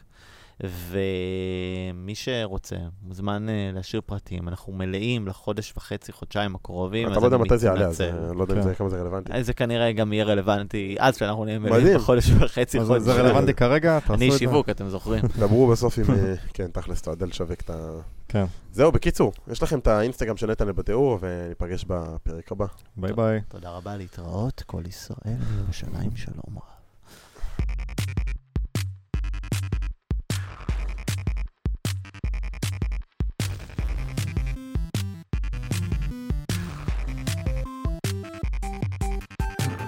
[0.61, 4.48] ומי שרוצה, מוזמן אה, להשאיר פרטים.
[4.48, 8.00] אנחנו מלאים לחודש וחצי, חודשיים הקרובים, אתה אז לא יודע מתי זה יעלה, אז.
[8.00, 8.68] אה, לא יודע אם כן.
[8.68, 9.32] זה- כמה זה רלוונטי.
[9.32, 11.96] אז זה כנראה גם יהיה רלוונטי עד שאנחנו נהיה מלאים.
[11.98, 13.02] בחודש וחצי, אז חודש.
[13.02, 14.24] זה רלוונטי כרגע, תעשו את זה.
[14.26, 15.24] אני שיווק, אתם זוכרים.
[15.40, 17.90] דברו בסוף עם, אה, כן, תכלס, אתה יודע לשווק את ה...
[18.28, 22.66] כן, זהו, בקיצור, יש לכם את האינסטגרם של נתן בתיאור, וניפגש בפרק הבא.
[22.96, 23.40] ביי ביי.
[23.48, 26.76] תודה רבה, להתראות, כל ישראל, ירושלים, שלום רב.